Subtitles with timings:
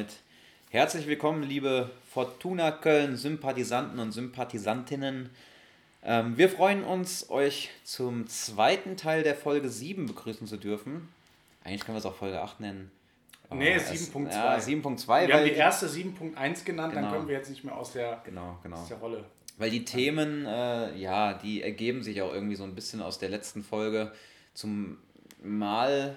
[0.00, 0.16] Damit
[0.70, 5.28] herzlich willkommen, liebe Fortuna Köln Sympathisanten und Sympathisantinnen.
[6.02, 11.10] Ähm, wir freuen uns, euch zum zweiten Teil der Folge 7 begrüßen zu dürfen.
[11.64, 12.90] Eigentlich können wir es auch Folge 8 nennen.
[13.52, 14.30] Nee, 7.2.
[14.32, 15.26] Ja, 7.2.
[15.26, 17.02] Wir haben die erste 7.1 genannt, Genau.
[17.08, 18.76] dann kommen wir jetzt nicht mehr aus der, Genau, genau.
[18.76, 19.24] aus der Rolle.
[19.58, 23.28] Weil die Themen, äh, ja, die ergeben sich auch irgendwie so ein bisschen aus der
[23.28, 24.12] letzten Folge.
[24.54, 24.96] Zum
[25.42, 26.16] Mal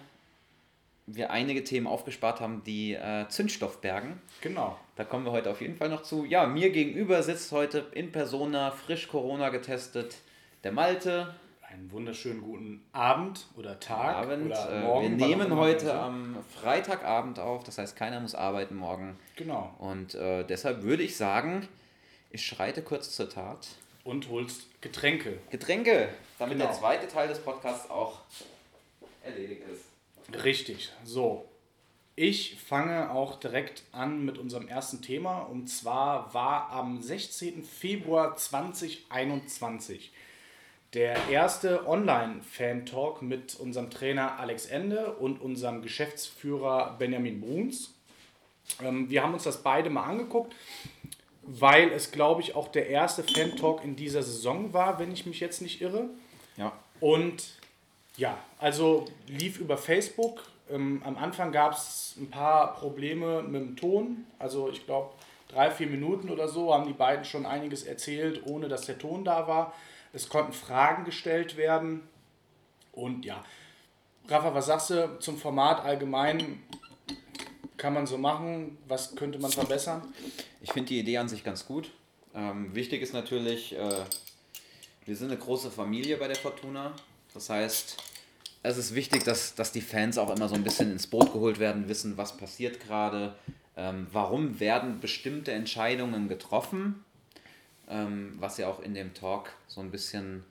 [1.06, 4.22] wir einige Themen aufgespart haben, die äh, Zündstoff bergen.
[4.42, 4.78] Genau.
[4.96, 6.24] Da kommen wir heute auf jeden Fall noch zu.
[6.26, 10.16] Ja, mir gegenüber sitzt heute in Persona, frisch Corona getestet,
[10.64, 11.36] der Malte.
[11.70, 14.46] Einen wunderschönen guten Abend oder Tag Abend.
[14.46, 15.18] oder Äh, Morgen.
[15.20, 15.90] wir nehmen heute sind.
[15.96, 19.18] am Freitagabend auf, das heißt, keiner muss arbeiten morgen.
[19.36, 19.74] Genau.
[19.80, 21.68] Und äh, deshalb würde ich sagen,
[22.30, 23.68] ich schreite kurz zur Tat.
[24.04, 25.40] Und holst Getränke.
[25.50, 26.70] Getränke, damit Genau.
[26.70, 28.20] der zweite Teil des Podcasts auch
[29.24, 29.86] erledigt ist.
[30.44, 30.92] Richtig.
[31.04, 31.50] So.
[32.16, 35.40] Ich fange auch direkt an mit unserem ersten Thema.
[35.40, 37.64] Und zwar war am 16.
[37.64, 40.12] Februar 2021
[40.94, 47.96] der erste Online-Fan-Talk mit unserem Trainer Alex Ende und unserem Geschäftsführer Benjamin Bruns.
[48.82, 50.54] Ähm, wir haben uns das beide mal angeguckt,
[51.42, 55.40] weil es, glaube ich, auch der erste Fan-Talk in dieser Saison war, wenn ich mich
[55.40, 56.10] jetzt nicht irre.
[56.58, 56.72] Ja.
[57.00, 57.44] Und
[58.18, 60.44] ja, also lief über Facebook.
[60.70, 64.26] Ähm, am Anfang gab es ein paar Probleme mit dem Ton.
[64.40, 65.14] Also ich glaube,
[65.48, 69.24] drei, vier Minuten oder so haben die beiden schon einiges erzählt, ohne dass der Ton
[69.24, 69.74] da war.
[70.14, 72.02] Es konnten Fragen gestellt werden.
[72.92, 73.44] Und ja,
[74.28, 76.62] Rafa, was sagst du zum Format allgemein?
[77.78, 78.78] Kann man so machen?
[78.88, 80.14] Was könnte man verbessern?
[80.62, 81.92] Ich finde die Idee an sich ganz gut.
[82.36, 84.06] Ähm, wichtig ist natürlich, äh,
[85.06, 86.94] wir sind eine große Familie bei der Fortuna.
[87.34, 87.98] Das heißt,
[88.64, 91.60] es ist wichtig, dass, dass die Fans auch immer so ein bisschen ins Boot geholt
[91.60, 93.36] werden, wissen, was passiert gerade,
[93.76, 97.04] ähm, warum werden bestimmte Entscheidungen getroffen,
[97.90, 100.44] ähm, was ja auch in dem Talk so ein bisschen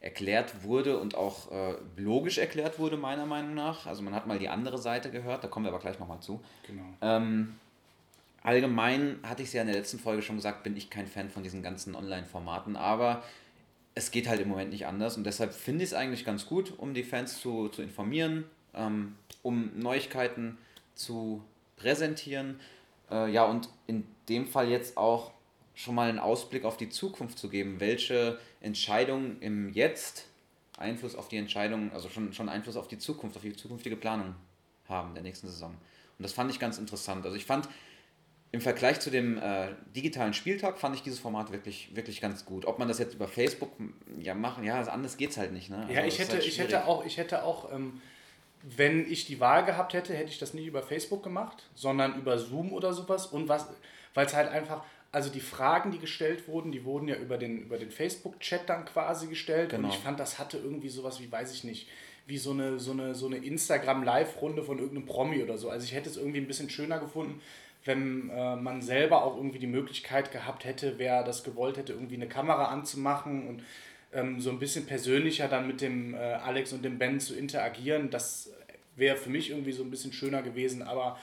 [0.00, 3.86] erklärt wurde und auch äh, logisch erklärt wurde, meiner Meinung nach.
[3.86, 6.42] Also man hat mal die andere Seite gehört, da kommen wir aber gleich nochmal zu.
[6.66, 6.82] Genau.
[7.00, 7.54] Ähm,
[8.42, 11.30] allgemein hatte ich es ja in der letzten Folge schon gesagt, bin ich kein Fan
[11.30, 13.22] von diesen ganzen Online-Formaten, aber
[13.94, 16.72] es geht halt im Moment nicht anders und deshalb finde ich es eigentlich ganz gut,
[16.78, 18.44] um die Fans zu, zu informieren,
[18.74, 20.58] ähm, um Neuigkeiten
[20.94, 21.42] zu
[21.76, 22.60] präsentieren.
[23.10, 25.32] Äh, ja, und in dem Fall jetzt auch
[25.74, 30.26] schon mal einen Ausblick auf die Zukunft zu geben, welche Entscheidungen im Jetzt
[30.78, 34.34] Einfluss auf die Entscheidungen, also schon, schon Einfluss auf die Zukunft, auf die zukünftige Planung
[34.88, 35.70] haben der nächsten Saison.
[35.70, 37.24] Und das fand ich ganz interessant.
[37.24, 37.68] Also ich fand
[38.52, 42.66] im Vergleich zu dem äh, digitalen Spieltag fand ich dieses Format wirklich, wirklich ganz gut.
[42.66, 45.70] Ob man das jetzt über Facebook m, ja machen, ja, anders geht's halt nicht.
[45.70, 45.88] Ne?
[45.90, 48.00] Ja, Also ich es ist hätte, halt ich hätte auch, ich hätte auch ähm,
[48.62, 52.38] wenn ich die Wahl gehabt hätte, hätte ich das nicht über Facebook gemacht, sondern über
[52.38, 53.26] Zoom oder sowas.
[53.26, 53.68] Und was,
[54.14, 57.62] weil es halt einfach, also die Fragen, die gestellt wurden, die wurden ja über den,
[57.62, 59.70] über den Facebook-Chat dann quasi gestellt.
[59.70, 59.88] Genau.
[59.88, 61.88] Und ich fand, das hatte irgendwie sowas wie, weiß ich nicht,
[62.26, 65.68] wie so eine, so eine, so eine Instagram-Live-Runde von irgendeinem Promi oder so.
[65.68, 67.40] Also ich hätte es irgendwie ein bisschen schöner gefunden,
[67.84, 72.16] wenn äh, man selber auch irgendwie die Möglichkeit gehabt hätte, wer das gewollt hätte, irgendwie
[72.16, 73.62] eine Kamera anzumachen und
[74.12, 78.10] ähm, so ein bisschen persönlicher dann mit dem äh, Alex und dem Ben zu interagieren.
[78.10, 78.50] Das
[78.94, 81.18] wäre für mich irgendwie so ein bisschen schöner gewesen, aber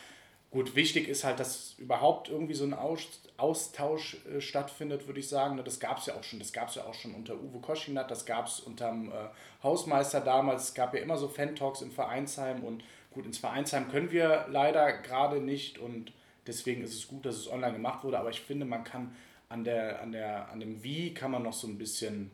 [0.52, 5.30] gut, wichtig ist halt, dass überhaupt irgendwie so ein Aus Austausch äh, stattfindet, würde ich
[5.30, 5.62] sagen.
[5.64, 8.12] Das gab es ja auch schon, das gab es ja auch schon unter Uwe Koschinat,
[8.12, 10.64] das gab es unterm äh, Hausmeister damals.
[10.64, 14.92] Es gab ja immer so Fan-Talks im Vereinsheim und gut, ins Vereinsheim können wir leider
[14.92, 16.12] gerade nicht und
[16.48, 19.16] deswegen ist es gut, dass es online gemacht wurde, aber ich finde, man kann
[19.50, 22.32] an der, an der, an dem Wie kann man noch so ein bisschen,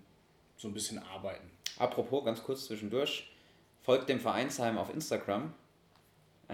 [0.57, 1.49] so ein bisschen arbeiten.
[1.77, 3.31] Apropos, ganz kurz zwischendurch,
[3.83, 5.53] folgt dem Vereinsheim auf Instagram.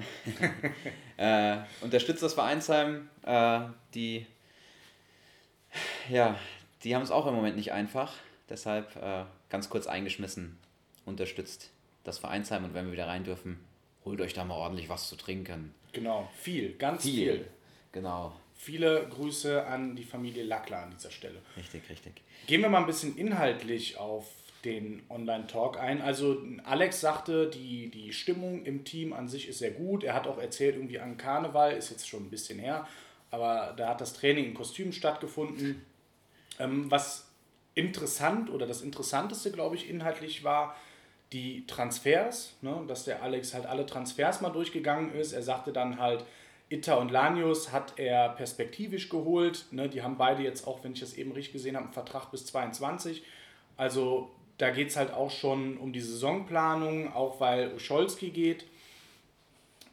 [1.17, 3.09] äh, unterstützt das Vereinsheim.
[3.23, 3.61] Äh,
[3.93, 4.25] die
[6.09, 6.37] ja,
[6.83, 8.13] die haben es auch im Moment nicht einfach.
[8.49, 10.57] Deshalb äh, ganz kurz eingeschmissen.
[11.05, 11.69] Unterstützt
[12.03, 13.59] das Vereinsheim und wenn wir wieder rein dürfen,
[14.05, 15.73] holt euch da mal ordentlich was zu trinken.
[15.93, 17.47] Genau, viel, ganz viel.
[17.91, 21.41] Genau, Viele Grüße an die Familie Lackler an dieser Stelle.
[21.57, 22.21] richtig, richtig.
[22.45, 24.27] Gehen wir mal ein bisschen inhaltlich auf
[24.63, 25.99] den Online-Talk ein.
[25.99, 30.03] Also Alex sagte, die, die Stimmung im Team an sich ist sehr gut.
[30.03, 32.87] Er hat auch erzählt, irgendwie an Karneval, ist jetzt schon ein bisschen her,
[33.31, 35.81] aber da hat das Training in Kostümen stattgefunden.
[36.59, 37.31] Ähm, was
[37.73, 40.75] interessant oder das Interessanteste, glaube ich, inhaltlich war,
[41.33, 45.33] die Transfers, ne, dass der Alex halt alle Transfers mal durchgegangen ist.
[45.33, 46.25] Er sagte dann halt,
[46.69, 49.65] Itta und Lanius hat er perspektivisch geholt.
[49.71, 52.31] Ne, die haben beide jetzt auch, wenn ich das eben richtig gesehen habe, einen Vertrag
[52.31, 53.23] bis 22.
[53.77, 58.65] Also da geht es halt auch schon um die Saisonplanung, auch weil Uscholski geht.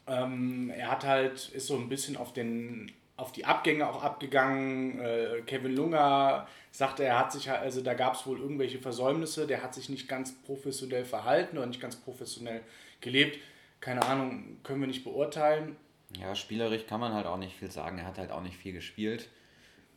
[0.07, 4.99] Ähm, er hat halt, ist so ein bisschen auf den auf die Abgänge auch abgegangen.
[4.99, 9.63] Äh, Kevin Lunger sagte, er hat sich, also da gab es wohl irgendwelche Versäumnisse, der
[9.63, 12.61] hat sich nicht ganz professionell verhalten oder nicht ganz professionell
[13.01, 13.39] gelebt.
[13.79, 15.75] Keine Ahnung, können wir nicht beurteilen.
[16.19, 17.99] Ja, spielerisch kann man halt auch nicht viel sagen.
[17.99, 19.29] Er hat halt auch nicht viel gespielt.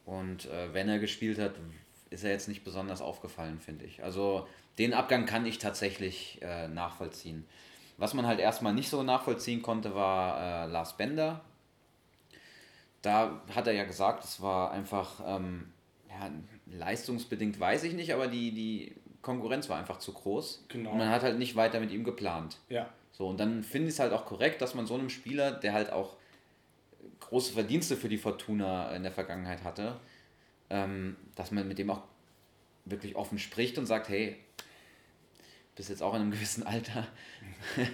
[0.05, 1.55] Und äh, wenn er gespielt hat,
[2.11, 4.03] ist er jetzt nicht besonders aufgefallen, finde ich.
[4.03, 4.47] Also
[4.79, 7.47] den Abgang kann ich tatsächlich äh, nachvollziehen.
[7.97, 11.43] Was man halt erstmal nicht so nachvollziehen konnte, war äh, Lars Bender.
[13.03, 15.73] Da hat er ja gesagt, es war einfach ähm,
[16.09, 16.31] ja,
[16.67, 20.65] leistungsbedingt, weiß ich nicht, aber die, die Konkurrenz war einfach zu groß.
[20.69, 20.93] Genau.
[20.93, 22.59] Und man hat halt nicht weiter mit ihm geplant.
[22.69, 22.89] Ja.
[23.13, 25.73] So, und dann finde ich es halt auch korrekt, dass man so einem Spieler, der
[25.73, 26.17] halt auch
[27.21, 30.01] große Verdienste für die Fortuna in der Vergangenheit hatte,
[30.71, 32.03] ähm, dass man mit dem auch
[32.85, 34.37] wirklich offen spricht und sagt, hey,
[35.77, 37.07] bist jetzt auch in einem gewissen Alter.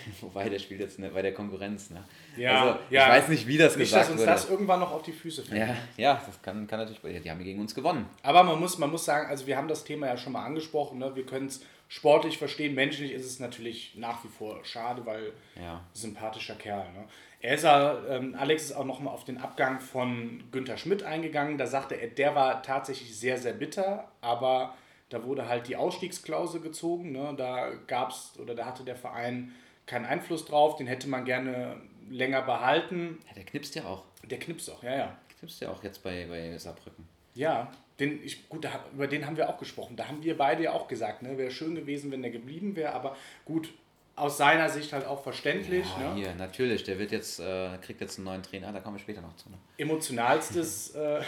[0.20, 1.90] Wobei, der spielt jetzt ne, bei der Konkurrenz.
[1.90, 2.04] Ne?
[2.36, 5.02] Ja, also, ich weiß nicht, wie das nicht, gesagt dass uns das irgendwann noch auf
[5.02, 5.60] die Füße fällt.
[5.60, 7.22] Ja, ja, das kann, kann natürlich.
[7.22, 8.06] Die haben gegen uns gewonnen.
[8.22, 10.98] Aber man muss, man muss sagen, also wir haben das Thema ja schon mal angesprochen.
[10.98, 11.14] Ne?
[11.14, 12.74] Wir können es sportlich verstehen.
[12.74, 15.84] Menschlich ist es natürlich nach wie vor schade, weil ja.
[15.92, 16.90] sympathischer Kerl.
[16.92, 17.04] Ne?
[17.40, 21.58] Er ist ähm, Alex ist auch nochmal auf den Abgang von Günther Schmidt eingegangen.
[21.58, 24.74] Da sagte er, der war tatsächlich sehr, sehr bitter, aber
[25.10, 27.12] da wurde halt die Ausstiegsklausel gezogen.
[27.12, 27.34] Ne?
[27.36, 29.52] Da gab's oder da hatte der Verein
[29.86, 31.80] keinen Einfluss drauf, den hätte man gerne
[32.10, 33.18] länger behalten.
[33.28, 34.04] Ja, der knipst ja auch.
[34.24, 35.16] Der knipst auch, ja, ja.
[35.38, 37.08] Knipst ja auch jetzt bei, bei Saarbrücken.
[37.34, 39.96] Ja, den, ich, gut, da, über den haben wir auch gesprochen.
[39.96, 42.92] Da haben wir beide ja auch gesagt, ne, wäre schön gewesen, wenn der geblieben wäre,
[42.92, 43.72] aber gut,
[44.14, 45.86] aus seiner Sicht halt auch verständlich.
[45.98, 46.14] Ja, ne?
[46.14, 49.22] hier, natürlich, der wird jetzt, äh, kriegt jetzt einen neuen Trainer, da kommen wir später
[49.22, 49.50] noch zu.
[49.50, 49.56] Ne?
[49.78, 51.22] Emotionalstes, äh,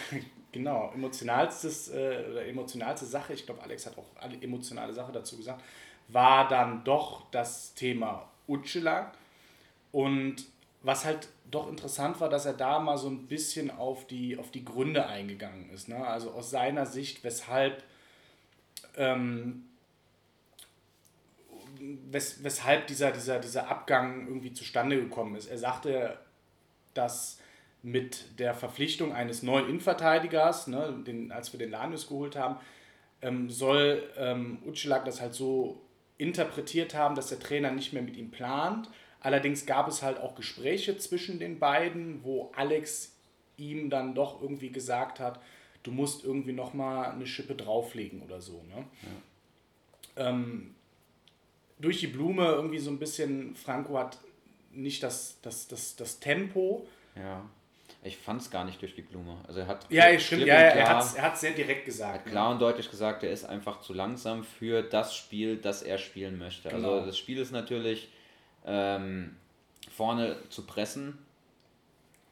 [0.52, 5.36] genau, emotionalstes äh, oder emotionalste Sache, ich glaube, Alex hat auch eine emotionale Sache dazu
[5.36, 5.62] gesagt,
[6.08, 9.12] war dann doch das Thema Utschela.
[9.92, 10.44] Und
[10.82, 14.50] was halt doch interessant war, dass er da mal so ein bisschen auf die, auf
[14.50, 15.88] die Gründe eingegangen ist.
[15.88, 16.06] Ne?
[16.06, 17.82] Also aus seiner Sicht, weshalb,
[18.96, 19.64] ähm,
[22.10, 25.46] wes, weshalb dieser, dieser, dieser Abgang irgendwie zustande gekommen ist.
[25.46, 26.18] Er sagte,
[26.92, 27.38] dass
[27.82, 32.56] mit der Verpflichtung eines neuen Innenverteidigers, ne, den, als wir den Lanius geholt haben,
[33.20, 35.83] ähm, soll ähm, Utschlag das halt so
[36.24, 38.88] interpretiert haben, dass der Trainer nicht mehr mit ihm plant.
[39.20, 43.12] Allerdings gab es halt auch Gespräche zwischen den beiden, wo Alex
[43.56, 45.40] ihm dann doch irgendwie gesagt hat,
[45.82, 48.62] du musst irgendwie nochmal eine Schippe drauflegen oder so.
[48.64, 48.86] Ne?
[50.16, 50.28] Ja.
[50.28, 50.74] Ähm,
[51.78, 54.18] durch die Blume irgendwie so ein bisschen, Franco hat
[54.72, 56.86] nicht das, das, das, das Tempo.
[57.14, 57.48] Ja.
[58.06, 59.38] Ich fand es gar nicht durch die Blume.
[59.48, 62.26] Also er hat ja, stimmt, ja, er hat er sehr direkt gesagt.
[62.26, 62.32] Ne?
[62.32, 66.38] klar und deutlich gesagt, er ist einfach zu langsam für das Spiel, das er spielen
[66.38, 66.68] möchte.
[66.68, 66.94] Also genau.
[66.96, 68.10] Also das Spiel ist natürlich
[68.66, 69.36] ähm,
[69.90, 71.18] vorne zu pressen.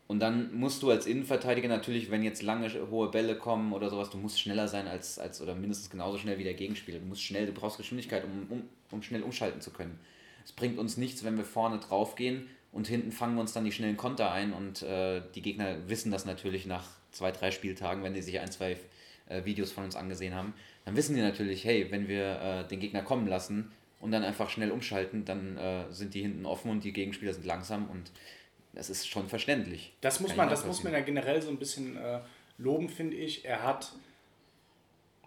[0.08, 4.10] Und dann musst du als Innenverteidiger natürlich, wenn jetzt lange hohe Bälle kommen oder sowas,
[4.10, 6.98] du musst schneller sein als, als oder mindestens genauso schnell wie der Gegenspieler.
[6.98, 9.98] Du musst schnell, du brauchst Geschwindigkeit, um, um, um schnell umschalten zu können.
[10.44, 13.64] Es bringt uns nichts, wenn wir vorne drauf gehen und hinten fangen wir uns dann
[13.64, 18.02] die schnellen Konter ein und äh, die Gegner wissen das natürlich nach zwei, drei Spieltagen,
[18.02, 18.78] wenn die sich ein, zwei
[19.28, 20.54] äh, Videos von uns angesehen haben.
[20.86, 23.70] Dann wissen die natürlich, hey, wenn wir äh, den Gegner kommen lassen
[24.00, 27.44] und dann einfach schnell umschalten, dann äh, sind die hinten offen und die Gegenspieler sind
[27.44, 28.10] langsam und
[28.72, 29.92] das ist schon verständlich.
[30.00, 32.20] Das muss man, das muss man ja generell so ein bisschen äh,
[32.56, 33.44] loben, finde ich.
[33.44, 33.92] Er hat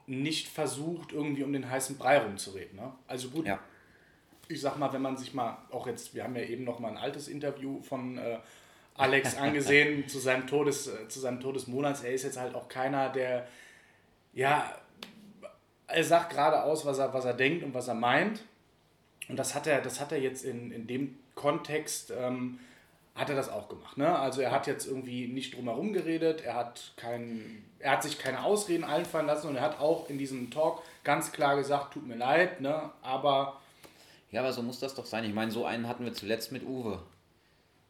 [0.07, 2.75] nicht versucht, irgendwie um den heißen Brei rumzureden.
[2.75, 2.91] Ne?
[3.07, 3.59] Also gut, ja
[4.47, 6.89] ich sag mal, wenn man sich mal, auch jetzt, wir haben ja eben noch mal
[6.89, 8.37] ein altes Interview von äh,
[8.95, 12.03] Alex angesehen zu seinem Todes, äh, zu seinem Todesmonats.
[12.03, 13.47] Er ist jetzt halt auch keiner, der,
[14.33, 14.73] ja,
[15.87, 18.43] er sagt geradeaus, was er, was er denkt und was er meint.
[19.27, 22.59] Und das hat er, das hat er jetzt in, in dem Kontext, ähm,
[23.15, 23.97] hat er das auch gemacht.
[23.97, 24.17] Ne?
[24.17, 28.43] Also er hat jetzt irgendwie nicht drumherum geredet, er hat, kein, er hat sich keine
[28.43, 32.17] Ausreden einfallen lassen und er hat auch in diesem Talk ganz klar gesagt, tut mir
[32.17, 32.91] leid, ne?
[33.01, 33.59] aber
[34.31, 35.23] ja, aber so muss das doch sein.
[35.23, 37.01] Ich meine, so einen hatten wir zuletzt mit Uwe.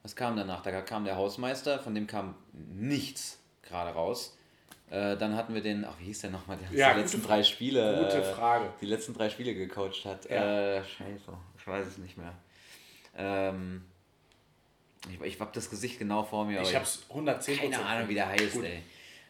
[0.04, 0.62] Was kam danach?
[0.62, 4.38] Da kam der Hausmeister, von dem kam nichts gerade raus.
[4.92, 7.42] Äh, dann hatten wir den, ach, wie hieß der nochmal, der ja, die letzten drei
[7.42, 8.04] Spiele.
[8.04, 8.72] Gute äh, Frage.
[8.80, 10.30] die letzten drei Spiele gecoacht hat.
[10.30, 10.76] Ja.
[10.78, 12.34] Äh, scheiße, ich weiß es nicht mehr.
[13.18, 13.84] Ähm,
[15.10, 16.62] ich ich habe das Gesicht genau vor mir.
[16.62, 18.66] Ich habe es 110 Keine Ahnung, wie der heißt, Gut.
[18.66, 18.84] ey.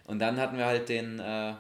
[0.08, 1.54] Und dann hatten wir halt den, äh,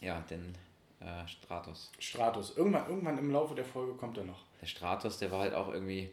[0.00, 0.56] ja, den
[1.00, 1.92] äh, Stratos.
[1.98, 2.56] Stratos.
[2.56, 5.72] Irgendwann, irgendwann im Laufe der Folge kommt er noch der Stratos, der war halt auch
[5.72, 6.10] irgendwie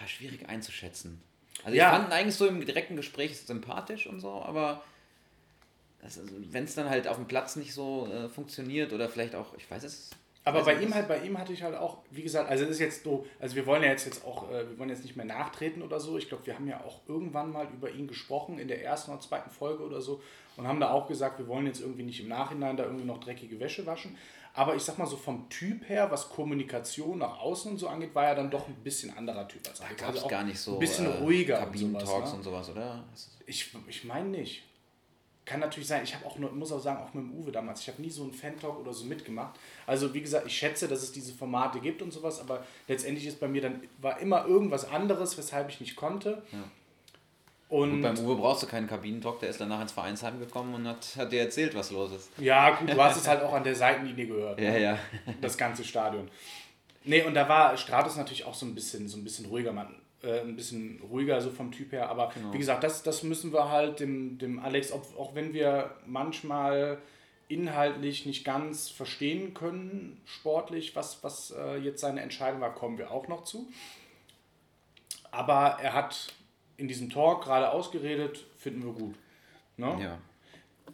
[0.00, 1.20] ja, schwierig einzuschätzen.
[1.64, 1.86] Also ja.
[1.86, 4.82] ich fand ihn eigentlich so im direkten Gespräch sympathisch und so, aber
[6.52, 9.68] wenn es dann halt auf dem Platz nicht so äh, funktioniert oder vielleicht auch, ich
[9.68, 10.10] weiß es.
[10.44, 12.78] Aber bei ihm halt, bei ihm hatte ich halt auch, wie gesagt, also es ist
[12.78, 15.26] jetzt so, also wir wollen ja jetzt, jetzt auch, äh, wir wollen jetzt nicht mehr
[15.26, 16.16] nachtreten oder so.
[16.16, 19.20] Ich glaube, wir haben ja auch irgendwann mal über ihn gesprochen in der ersten oder
[19.20, 20.22] zweiten Folge oder so
[20.56, 23.20] und haben da auch gesagt, wir wollen jetzt irgendwie nicht im Nachhinein da irgendwie noch
[23.20, 24.16] dreckige Wäsche waschen.
[24.54, 28.14] Aber ich sag mal so vom Typ her, was Kommunikation nach außen und so angeht,
[28.14, 30.02] war er dann doch ein bisschen anderer Typ als Alex.
[30.02, 31.58] Also auch gar nicht so ein bisschen ruhiger.
[31.58, 32.36] Kabinentalks und, sowas, ne?
[32.36, 33.04] und sowas, oder?
[33.46, 34.62] Ich, ich meine nicht
[35.48, 37.88] kann natürlich sein, ich habe auch, muss auch sagen, auch mit dem Uwe damals, ich
[37.88, 39.58] habe nie so einen Fan-Talk oder so mitgemacht.
[39.86, 43.40] Also wie gesagt, ich schätze, dass es diese Formate gibt und sowas, aber letztendlich ist
[43.40, 46.42] bei mir dann, war immer irgendwas anderes, weshalb ich nicht konnte.
[46.52, 46.58] Ja.
[47.68, 50.88] Und gut, beim Uwe brauchst du keinen Kabinentalk, der ist danach ins Vereinsheim gekommen und
[50.88, 52.30] hat, hat dir erzählt, was los ist.
[52.38, 54.60] Ja, gut, du hast es halt auch an der Seitenlinie gehört.
[54.60, 54.98] ja, ja.
[55.40, 56.28] Das ganze Stadion.
[57.04, 59.94] Nee, und da war Stratus natürlich auch so ein bisschen, so ein bisschen ruhiger Mann
[60.22, 62.08] äh, ein bisschen ruhiger so vom Typ her.
[62.08, 62.52] Aber genau.
[62.52, 66.98] wie gesagt, das, das müssen wir halt dem, dem Alex, auch, auch wenn wir manchmal
[67.48, 73.10] inhaltlich nicht ganz verstehen können, sportlich, was, was äh, jetzt seine Entscheidung war, kommen wir
[73.10, 73.68] auch noch zu.
[75.30, 76.34] Aber er hat
[76.78, 79.14] in diesem Talk gerade ausgeredet, finden wir gut.
[79.76, 79.98] Ne?
[80.00, 80.18] Ja.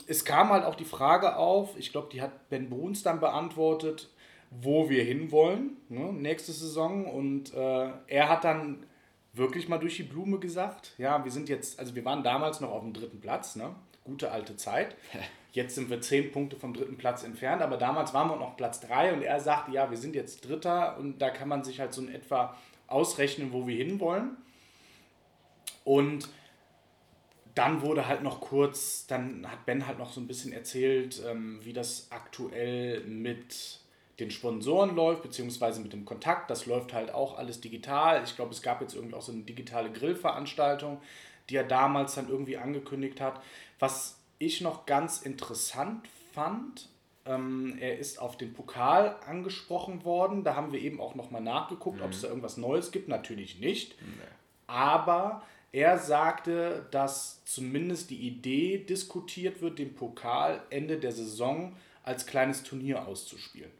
[0.08, 4.10] Es kam halt auch die Frage auf, ich glaube, die hat Ben Bruns dann beantwortet,
[4.50, 7.06] wo wir hinwollen, ne, nächste Saison.
[7.06, 8.84] Und äh, er hat dann
[9.32, 10.94] wirklich mal durch die Blume gesagt.
[10.98, 13.74] Ja, wir sind jetzt, also wir waren damals noch auf dem dritten Platz, ne?
[14.04, 14.96] Gute alte Zeit.
[15.52, 18.80] Jetzt sind wir zehn Punkte vom dritten Platz entfernt, aber damals waren wir noch Platz
[18.80, 21.94] drei und er sagte, ja, wir sind jetzt Dritter und da kann man sich halt
[21.94, 22.56] so in etwa
[22.88, 24.36] ausrechnen, wo wir hinwollen.
[25.84, 26.28] Und
[27.54, 31.60] dann wurde halt noch kurz, dann hat Ben halt noch so ein bisschen erzählt, ähm,
[31.62, 33.80] wie das aktuell mit
[34.18, 36.50] den Sponsoren läuft, beziehungsweise mit dem Kontakt.
[36.50, 38.22] Das läuft halt auch alles digital.
[38.24, 41.00] Ich glaube, es gab jetzt irgendwie auch so eine digitale Grillveranstaltung,
[41.48, 43.40] die er damals dann irgendwie angekündigt hat.
[43.78, 46.88] Was ich noch ganz interessant fand,
[47.26, 50.44] ähm, er ist auf den Pokal angesprochen worden.
[50.44, 52.04] Da haben wir eben auch nochmal nachgeguckt, mhm.
[52.04, 53.08] ob es da irgendwas Neues gibt.
[53.08, 53.96] Natürlich nicht.
[54.00, 54.24] Nee.
[54.66, 55.42] Aber
[55.74, 62.62] er sagte, dass zumindest die Idee diskutiert wird, den Pokal Ende der Saison als kleines
[62.62, 63.72] Turnier auszuspielen.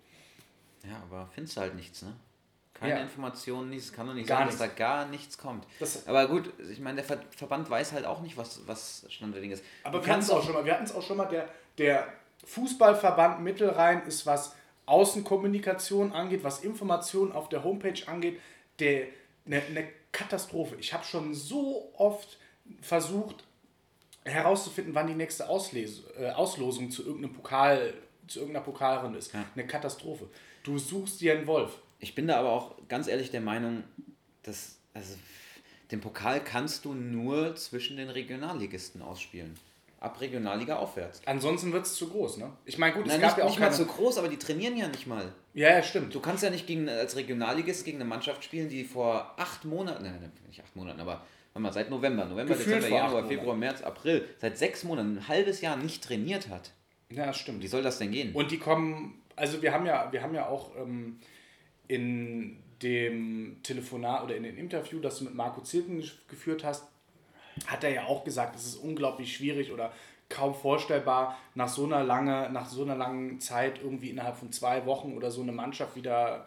[0.82, 2.12] Ja, aber findest du halt nichts, ne?
[2.74, 3.00] Keine ja.
[3.00, 3.92] Informationen, nichts.
[3.92, 4.60] Kann doch nicht gar sein, nichts.
[4.60, 5.64] dass da gar nichts kommt.
[5.78, 9.32] Das aber gut, ich meine, der Ver Verband weiß halt auch nicht, was, was Stand
[9.32, 9.64] der Dinge ist.
[9.84, 11.48] Aber du wir hatten es auch schon mal, wir hatten es auch schon mal, der,
[11.78, 12.12] der
[12.44, 18.40] Fußballverband Mittelrhein ist, was Außenkommunikation angeht, was Informationen auf der Homepage angeht,
[18.80, 19.06] der
[19.46, 20.76] eine ne Katastrophe.
[20.78, 22.38] Ich habe schon so oft
[22.80, 23.44] versucht
[24.24, 27.94] herauszufinden, wann die nächste Auslese, äh, Auslosung zu irgendeinem Pokal,
[28.26, 29.34] zu irgendeiner Pokalrunde ist.
[29.34, 29.44] Ja.
[29.54, 30.28] Eine Katastrophe.
[30.62, 31.78] Du suchst dir einen Wolf.
[31.98, 33.84] Ich bin da aber auch ganz ehrlich der Meinung,
[34.42, 35.16] dass also,
[35.90, 39.58] den Pokal kannst du nur zwischen den Regionalligisten ausspielen.
[40.04, 41.23] Ab Regionalliga aufwärts.
[41.26, 42.52] Ansonsten wird es zu groß, ne?
[42.64, 43.70] Ich meine, gut, es Nein, gab nicht, ja auch nicht keine...
[43.70, 45.32] mal zu groß, aber die trainieren ja nicht mal.
[45.54, 46.14] Ja, ja, stimmt.
[46.14, 50.04] Du kannst ja nicht gegen, als Regionalligist gegen eine Mannschaft spielen, die vor acht Monaten,
[50.04, 54.28] nein, nicht acht Monaten, aber mal, seit November, November, Gefühlt Dezember, Januar, Februar, März, April,
[54.38, 56.73] seit sechs Monaten, ein halbes Jahr nicht trainiert hat.
[57.11, 57.62] Ja, stimmt.
[57.62, 58.32] Wie soll das denn gehen?
[58.34, 61.18] Und die kommen also wir haben ja, wir haben ja auch ähm,
[61.88, 66.87] in dem Telefonat oder in dem Interview, das du mit Marco Zirken geführt hast,
[67.66, 69.92] hat er ja auch gesagt, es ist unglaublich schwierig oder
[70.28, 74.87] kaum vorstellbar, nach so einer lange, nach so einer langen Zeit irgendwie innerhalb von zwei
[74.87, 76.46] Wochen oder so eine Mannschaft wieder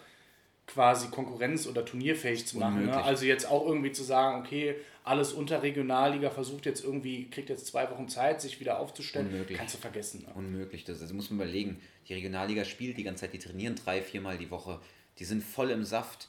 [0.66, 2.88] quasi konkurrenz- oder turnierfähig zu machen.
[2.88, 3.04] Ne?
[3.04, 7.68] Also jetzt auch irgendwie zu sagen, okay, alles unter Regionalliga versucht jetzt irgendwie, kriegt jetzt
[7.68, 9.28] zwei Wochen Zeit, sich wieder aufzustellen.
[9.28, 9.58] Unmöglich.
[9.58, 10.26] Kannst du vergessen.
[10.28, 10.34] Ne?
[10.36, 10.84] Unmöglich.
[10.84, 11.80] Das, das muss man überlegen.
[12.10, 14.82] Die Regionalliga spielt die ganze Zeit, die trainieren drei, viermal die Woche.
[15.20, 16.28] Die sind voll im Saft.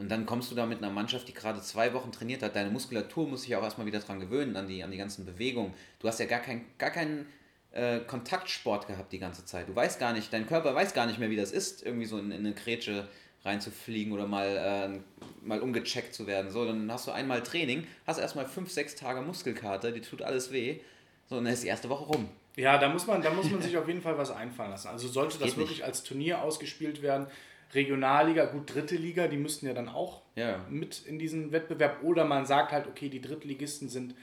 [0.00, 2.56] Und dann kommst du da mit einer Mannschaft, die gerade zwei Wochen trainiert hat.
[2.56, 5.74] Deine Muskulatur muss sich auch erstmal wieder dran gewöhnen, an die, an die ganzen Bewegungen.
[5.98, 7.26] Du hast ja gar, kein, gar keinen
[7.72, 9.68] äh, Kontaktsport gehabt die ganze Zeit.
[9.68, 12.18] Du weißt gar nicht, dein Körper weiß gar nicht mehr, wie das ist, irgendwie so
[12.18, 13.08] in, in eine Grätsche
[13.44, 16.50] reinzufliegen oder mal, äh, mal umgecheckt zu werden.
[16.50, 20.50] So, dann hast du einmal Training, hast erstmal fünf, sechs Tage Muskelkater, die tut alles
[20.50, 20.80] weh.
[21.28, 22.28] So, und dann ist die erste Woche rum.
[22.56, 24.88] Ja, da muss man, da muss man sich auf jeden Fall was einfallen lassen.
[24.88, 25.86] Also sollte das, das wirklich nicht.
[25.86, 27.26] als Turnier ausgespielt werden,
[27.72, 30.64] Regionalliga, gut, dritte Liga, die müssten ja dann auch ja.
[30.68, 32.02] mit in diesen Wettbewerb.
[32.02, 34.14] Oder man sagt halt, okay, die Drittligisten sind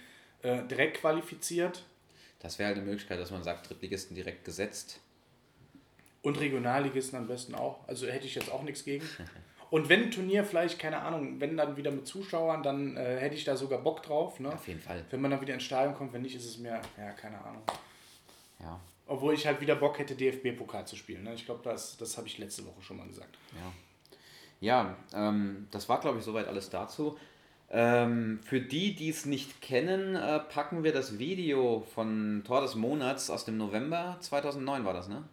[0.41, 1.83] äh, direkt qualifiziert.
[2.39, 4.99] Das wäre halt eine Möglichkeit, dass man sagt, Drittligisten direkt gesetzt.
[6.21, 7.87] Und Regionalligisten am besten auch.
[7.87, 9.05] Also hätte ich jetzt auch nichts gegen.
[9.69, 13.35] Und wenn ein Turnier vielleicht, keine Ahnung, wenn dann wieder mit Zuschauern, dann äh, hätte
[13.35, 14.39] ich da sogar Bock drauf.
[14.39, 14.53] Ne?
[14.53, 15.03] Auf jeden Fall.
[15.09, 17.63] Wenn man dann wieder ins Stadion kommt, wenn nicht, ist es mir, ja, keine Ahnung.
[18.59, 18.79] Ja.
[19.07, 21.23] Obwohl ich halt wieder Bock hätte, DFB-Pokal zu spielen.
[21.23, 21.33] Ne?
[21.33, 23.37] Ich glaube, das, das habe ich letzte Woche schon mal gesagt.
[24.61, 27.17] Ja, ja ähm, das war, glaube ich, soweit alles dazu.
[27.69, 32.75] Ähm, für die, die es nicht kennen, äh, packen wir das Video von Tor des
[32.75, 35.23] Monats aus dem November 2009 war das, ne?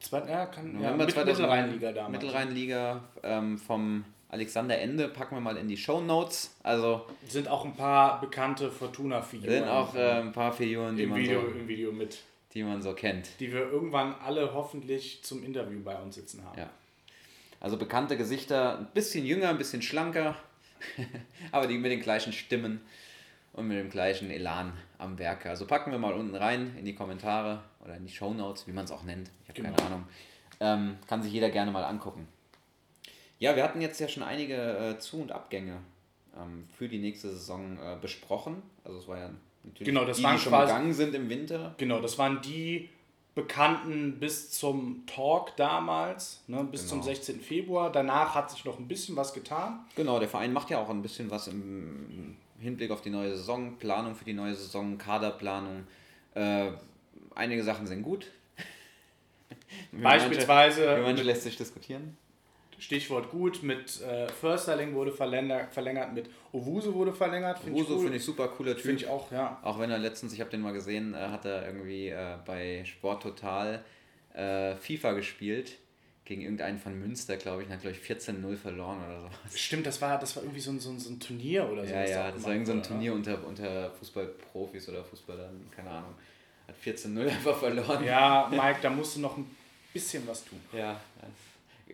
[0.00, 2.12] Zwei, ja, kann, ja, November mit, 2009, Mittelrheinliga damals.
[2.12, 6.54] Mittelrheinliga ähm, vom Alexander Ende packen wir mal in die Show Notes.
[6.62, 9.50] Also Sind auch ein paar bekannte Fortuna-Figuren.
[9.50, 12.18] sind auch äh, ein paar Figuren, die im, man, Video, so, im Video mit.
[12.54, 13.28] Die man so kennt.
[13.40, 16.58] Die wir irgendwann alle hoffentlich zum Interview bei uns sitzen haben.
[16.58, 16.70] Ja.
[17.60, 20.36] Also bekannte Gesichter, ein bisschen jünger, ein bisschen schlanker,
[21.52, 22.80] aber die mit den gleichen Stimmen
[23.52, 25.50] und mit dem gleichen Elan am Werke.
[25.50, 28.84] Also packen wir mal unten rein in die Kommentare oder in die Shownotes, wie man
[28.84, 29.30] es auch nennt.
[29.42, 29.74] Ich habe Genau.
[29.74, 30.08] keine Ahnung.
[30.60, 32.28] Ähm, kann sich jeder gerne mal angucken.
[33.40, 35.78] Ja, wir hatten jetzt ja schon einige äh, Zu- und Abgänge
[36.36, 38.62] ähm, für die nächste Saison äh, besprochen.
[38.84, 39.30] Also es war ja
[39.68, 41.74] natürlich Genau, das die, waren die schon quasi- gegangen sind im Winter.
[41.78, 42.88] Genau, das waren die
[43.34, 47.06] Bekannten bis zum Talk damals, ne, bis zum Genau.
[47.12, 47.40] 16.
[47.40, 47.92] Februar.
[47.92, 49.80] Danach hat sich noch ein bisschen was getan.
[49.94, 53.76] Genau, der Verein macht ja auch ein bisschen was im Hinblick auf die neue Saison,
[53.78, 55.84] Planung für die neue Saison, Kaderplanung.
[56.34, 56.72] Äh,
[57.36, 58.26] einige Sachen sind gut.
[59.92, 62.16] Beispielsweise- Manche, manche lässt sich diskutieren.
[62.78, 67.58] Stichwort gut, mit äh, Försterling wurde verlängert, verlängert, mit Owusu wurde verlängert.
[67.58, 68.02] Finde ich, Uso cool.
[68.02, 68.82] finde ich super cooler Typ.
[68.84, 69.58] Finde ich auch, ja.
[69.62, 72.84] Auch wenn er letztens, ich habe den mal gesehen, äh, hat er irgendwie äh, bei
[72.84, 73.84] Sport Total
[74.34, 75.72] äh, FIFA gespielt.
[76.24, 79.58] Gegen irgendeinen von Münster, glaube ich, und hat, glaube ich, 14-0 verloren oder sowas.
[79.58, 81.90] Stimmt, das war, das war irgendwie so ein, so ein, so ein Turnier oder so.
[81.94, 85.70] Ja, ja, das war gemacht irgend so ein wurde, Turnier unter, unter Fußballprofis oder Fußballern,
[85.74, 86.14] keine Ahnung.
[86.66, 88.02] Hat 14-0 einfach verloren.
[88.02, 88.08] Ne?
[88.08, 89.50] Ja, Mike, da musst du noch ein
[89.90, 90.60] bisschen was tun.
[90.70, 91.30] Ja, das-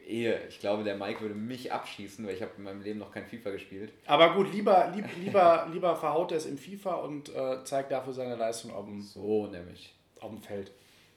[0.07, 0.41] ehe.
[0.49, 3.27] Ich glaube, der Mike würde mich abschießen, weil ich habe in meinem Leben noch kein
[3.27, 3.93] FIFA gespielt.
[4.07, 8.13] Aber gut, lieber, lieb, lieber, lieber verhaut er es im FIFA und äh, zeigt dafür
[8.13, 9.95] seine Leistung auf dem, So nämlich.
[10.21, 10.73] auf dem Feld.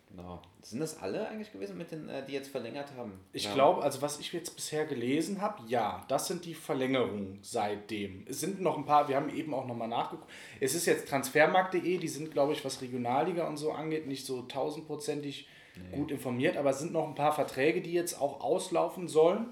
[0.09, 0.41] Genau.
[0.61, 3.19] Sind das alle eigentlich gewesen, mit den, äh, die jetzt verlängert haben?
[3.33, 3.53] Ich Ja.
[3.53, 8.25] glaube, also was ich jetzt bisher gelesen habe, ja, das sind die Verlängerungen seitdem.
[8.27, 10.29] Es sind noch ein paar, wir haben eben auch nochmal nachgeguckt.
[10.61, 14.43] Es ist jetzt transfermarkt.de, die sind, glaube ich, was Regionalliga und so angeht, nicht so
[14.43, 15.49] tausendprozentig
[15.91, 19.47] gut informiert, aber es sind noch ein paar Verträge, die jetzt auch auslaufen sollen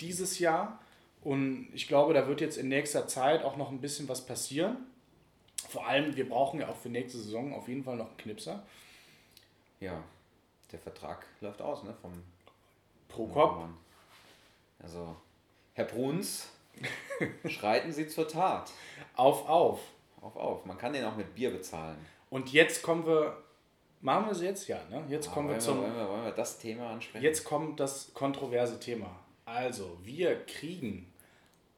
[0.00, 0.78] dieses Jahr.
[1.22, 4.76] Und ich glaube, da wird jetzt in nächster Zeit auch noch ein bisschen was passieren.
[5.68, 8.64] Vor allem, wir brauchen ja auch für nächste Saison auf jeden Fall noch einen Knipser.
[9.80, 10.02] Ja,
[10.70, 11.94] der Vertrag läuft aus, ne?
[12.00, 12.12] Vom
[13.08, 13.56] Pro Kopf.
[13.58, 13.76] Mann.
[14.78, 15.16] Also,
[15.74, 16.48] Herr Bruns,
[17.48, 18.70] schreiten Sie zur Tat.
[19.16, 19.80] Auf, auf.
[20.20, 20.64] Auf, auf.
[20.64, 21.98] Man kann den auch mit Bier bezahlen.
[22.30, 23.36] Und jetzt kommen wir.
[24.06, 24.68] Machen wir es jetzt?
[24.68, 25.02] Ja, ne?
[25.08, 25.78] Jetzt kommen wir zum.
[25.78, 27.24] wollen, wir, wollen wir das Thema ansprechen?
[27.24, 29.10] Jetzt kommt das kontroverse Thema.
[29.46, 31.12] Also, wir kriegen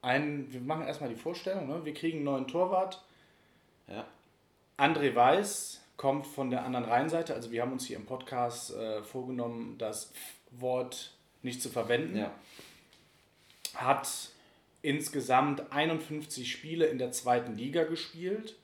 [0.03, 0.53] einen.
[0.53, 1.87] Wir machen erstmal die Vorstellung, ne?
[1.87, 3.03] Wir kriegen einen neuen Torwart.
[3.87, 4.07] Ja.
[4.77, 7.33] André Weiß kommt von der anderen Rheinseite.
[7.33, 10.13] Also, wir haben uns hier im Podcast äh, vorgenommen, das
[10.51, 12.19] Wort nicht zu verwenden.
[12.19, 12.35] Ja.
[13.75, 14.07] Hat
[14.83, 18.55] insgesamt 51 Spiele in der zweiten Liga gespielt,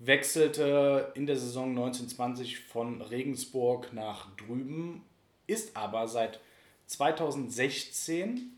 [0.00, 5.04] wechselte in der Saison 1920 von Regensburg nach drüben,
[5.46, 6.40] ist aber seit
[6.86, 8.56] 2016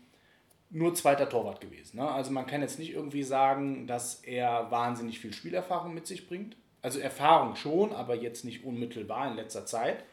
[0.69, 1.97] nur zweiter Torwart gewesen.
[1.97, 2.09] Ne?
[2.09, 6.55] Also man kann jetzt nicht irgendwie sagen, dass er wahnsinnig viel Spielerfahrung mit sich bringt.
[6.81, 10.03] Also Erfahrung schon, aber jetzt nicht unmittelbar in letzter Zeit.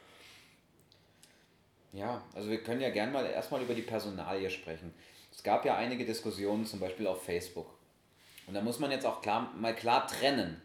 [1.92, 4.92] Ja, also wir können ja gern mal erstmal über die Personalie sprechen.
[5.32, 7.72] Es gab ja einige Diskussionen, zum Beispiel auf Facebook.
[8.46, 10.60] Und da muss man jetzt auch klar, mal klar trennen.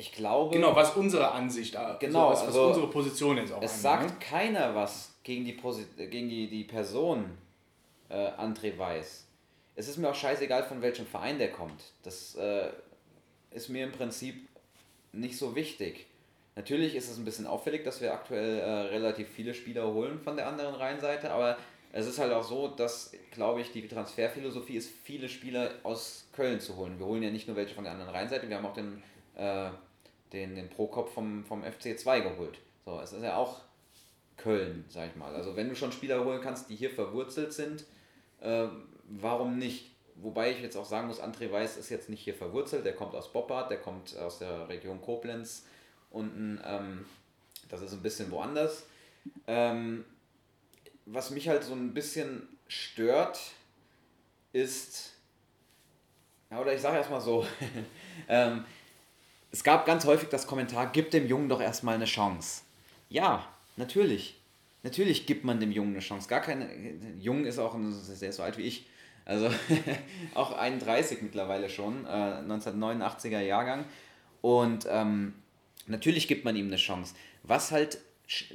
[0.00, 3.52] Ich glaube, Genau, was unsere Ansicht, äh, Genau, so, was, was also unsere Position jetzt
[3.52, 4.26] auch es angeht, sagt ne?
[4.26, 7.36] keiner was gegen die, Posi gegen die, die Person
[8.08, 9.26] äh, André Weiß.
[9.76, 11.92] Es ist mir auch scheißegal, von welchem Verein der kommt.
[12.02, 12.70] Das äh,
[13.50, 14.48] ist mir im Prinzip
[15.12, 16.06] nicht so wichtig.
[16.56, 20.34] Natürlich ist es ein bisschen auffällig, dass wir aktuell äh, relativ viele Spieler holen von
[20.34, 21.58] der anderen Rheinseite, aber
[21.92, 26.58] es ist halt auch so, dass, glaube ich, die Transferphilosophie ist, viele Spieler aus Köln
[26.58, 26.98] zu holen.
[26.98, 29.02] Wir holen ja nicht nur welche von der anderen Rheinseite, wir haben auch den,
[29.36, 29.70] äh,
[30.32, 32.58] den, den Pro-Kopf vom, vom FC2 geholt.
[32.84, 33.60] So, es ist ja auch
[34.36, 35.34] Köln, sag ich mal.
[35.34, 37.84] Also wenn du schon Spieler holen kannst, die hier verwurzelt sind,
[38.40, 38.68] äh,
[39.08, 39.90] warum nicht?
[40.16, 43.14] Wobei ich jetzt auch sagen muss, André Weiß ist jetzt nicht hier verwurzelt, der kommt
[43.14, 45.64] aus Boppard, der kommt aus der Region Koblenz
[46.10, 47.06] unten, ähm,
[47.68, 48.86] das ist ein bisschen woanders.
[49.46, 50.04] Ähm,
[51.06, 53.38] was mich halt so ein bisschen stört,
[54.52, 55.12] ist,
[56.50, 57.46] ja, oder ich sage erstmal so,
[58.28, 58.64] ähm,
[59.52, 62.62] es gab ganz häufig das Kommentar, gib dem Jungen doch erstmal eine Chance.
[63.08, 64.36] Ja, natürlich.
[64.82, 66.28] Natürlich gibt man dem Jungen eine Chance.
[66.28, 66.70] Gar keine.
[67.18, 68.86] Jung ist auch, ein, der ist so alt wie ich.
[69.24, 69.50] Also
[70.34, 73.84] auch 31 mittlerweile schon, äh, 1989er Jahrgang.
[74.40, 75.34] Und ähm,
[75.86, 77.14] natürlich gibt man ihm eine Chance.
[77.42, 77.98] Was halt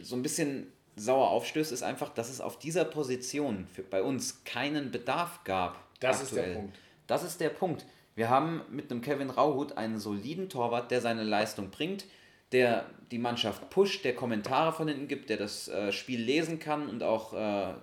[0.02, 4.44] so ein bisschen sauer aufstößt, ist einfach, dass es auf dieser Position für, bei uns
[4.46, 5.80] keinen Bedarf gab.
[6.00, 6.78] Das ist der Punkt.
[7.08, 7.86] Das ist der Punkt.
[8.16, 12.06] Wir haben mit einem Kevin Rauhut einen soliden Torwart, der seine Leistung bringt.
[12.52, 16.90] der die Mannschaft pusht, der Kommentare von hinten gibt, der das äh, Spiel lesen kann
[16.90, 17.74] und auch, äh,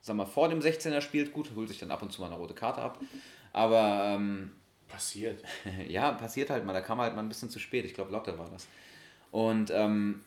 [0.00, 1.32] sag mal, vor dem 16er spielt.
[1.32, 2.98] Gut, holt sich dann ab und zu mal eine rote Karte ab.
[3.52, 4.16] Aber.
[4.16, 4.52] Ähm,
[4.88, 5.42] passiert.
[5.88, 6.72] ja, passiert halt mal.
[6.72, 7.84] Da kam halt mal ein bisschen zu spät.
[7.84, 8.66] Ich glaube, Lotte war das.
[9.30, 9.70] Und.
[9.70, 10.22] Ähm,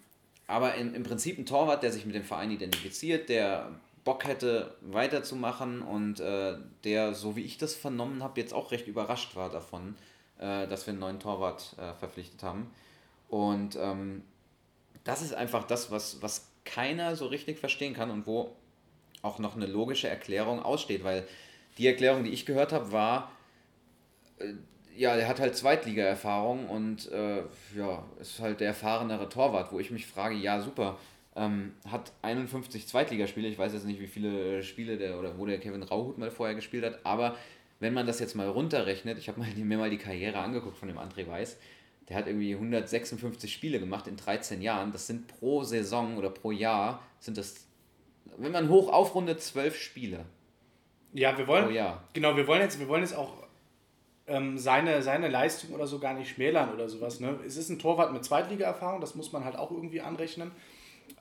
[0.48, 3.72] aber in, im Prinzip ein Torwart, der sich mit dem Verein identifiziert, der
[4.06, 8.88] Bock hätte weiterzumachen und äh, der, so wie ich das vernommen habe, jetzt auch recht
[8.88, 9.96] überrascht war davon,
[10.38, 12.72] äh, dass wir einen neuen Torwart äh, verpflichtet haben.
[13.28, 14.24] Und ähm,
[15.04, 18.56] das ist einfach das, was, was keiner so richtig verstehen kann und wo
[19.24, 21.28] auch noch eine logische Erklärung aussteht, weil
[21.80, 23.32] die Erklärung, die ich gehört habe, war,
[24.38, 24.54] äh,
[24.96, 27.42] ja, der hat halt Zweitliga-Erfahrung und äh,
[27.76, 30.98] ja, ist halt der erfahrenere Torwart, wo ich mich frage, ja, super,
[31.36, 35.60] ähm, hat 51 Zweitligaspiele, ich weiß jetzt nicht, wie viele Spiele der oder wo der
[35.60, 37.36] Kevin Rauhut mal vorher gespielt hat, aber
[37.80, 40.98] wenn man das jetzt mal runterrechnet, ich habe mir mal die Karriere angeguckt von dem
[40.98, 41.58] André Weiß,
[42.10, 44.92] der hat irgendwie 156 Spiele gemacht in 13 Jahren.
[44.92, 47.66] Das sind pro Saison oder pro Jahr sind das,
[48.38, 50.26] wenn man hoch aufrundet, 12 Spiele.
[51.14, 51.74] Ja, wir wollen,
[52.14, 53.46] genau, wir wollen jetzt, wir wollen jetzt auch
[54.28, 57.20] ähm, seine, seine Leistung oder so gar nicht schmälern oder sowas.
[57.20, 57.40] Ne?
[57.46, 60.52] Es ist ein Torwart mit Zweitliga-Erfahrung, das muss man halt auch irgendwie anrechnen.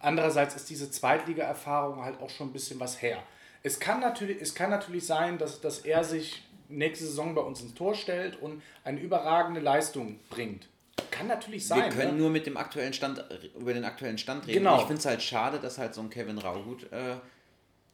[0.04, 3.22] Andererseits ist diese Zweitliga-Erfahrung halt auch schon ein bisschen was her.
[3.62, 7.62] Es kann natürlich, es kann natürlich sein, dass, dass er sich nächste Saison bei uns
[7.62, 10.68] ins Tor stellt und eine überragende Leistung bringt.
[11.10, 11.84] Kann natürlich sein.
[11.84, 12.18] Wir können ne?
[12.18, 13.24] nur mit dem aktuellen Stand,
[13.58, 14.58] über den aktuellen Stand reden.
[14.58, 14.76] Genau.
[14.76, 17.16] Ich finde es halt schade, dass halt so ein Kevin Raugut, äh,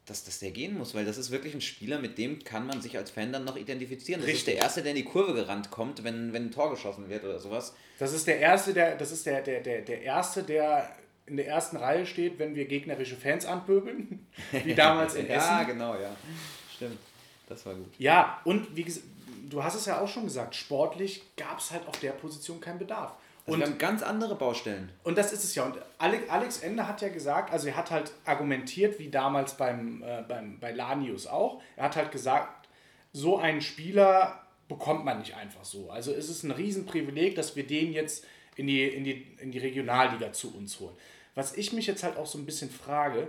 [0.06, 2.80] dass, dass der gehen muss, weil das ist wirklich ein Spieler, mit dem kann man
[2.80, 4.20] sich als Fan dann noch identifizieren.
[4.20, 4.48] Das Richtig.
[4.48, 7.24] ist der Erste, der in die Kurve gerannt kommt, wenn, wenn ein Tor geschossen wird
[7.24, 7.74] oder sowas.
[7.98, 10.96] Das ist der Erste, der, das ist der, der, der, der Erste, der
[11.30, 14.26] in der ersten Reihe steht, wenn wir gegnerische Fans anpöbeln,
[14.64, 15.48] wie damals in Essen.
[15.48, 16.14] ja, genau, ja.
[16.74, 16.98] Stimmt.
[17.48, 17.92] Das war gut.
[17.98, 19.06] Ja, und wie gesagt,
[19.48, 22.78] du hast es ja auch schon gesagt, sportlich gab es halt auf der Position keinen
[22.78, 23.14] Bedarf.
[23.46, 24.90] Also und wir haben ganz andere Baustellen.
[25.02, 25.64] Und das ist es ja.
[25.64, 30.22] Und Alex Ende hat ja gesagt, also er hat halt argumentiert, wie damals beim, äh,
[30.28, 31.62] beim, bei Lanius auch.
[31.76, 32.68] Er hat halt gesagt,
[33.12, 35.90] so einen Spieler bekommt man nicht einfach so.
[35.90, 38.24] Also es ist ein Riesenprivileg, dass wir den jetzt
[38.56, 40.94] in die, in die, in die Regionalliga zu uns holen.
[41.34, 43.28] Was ich mich jetzt halt auch so ein bisschen frage,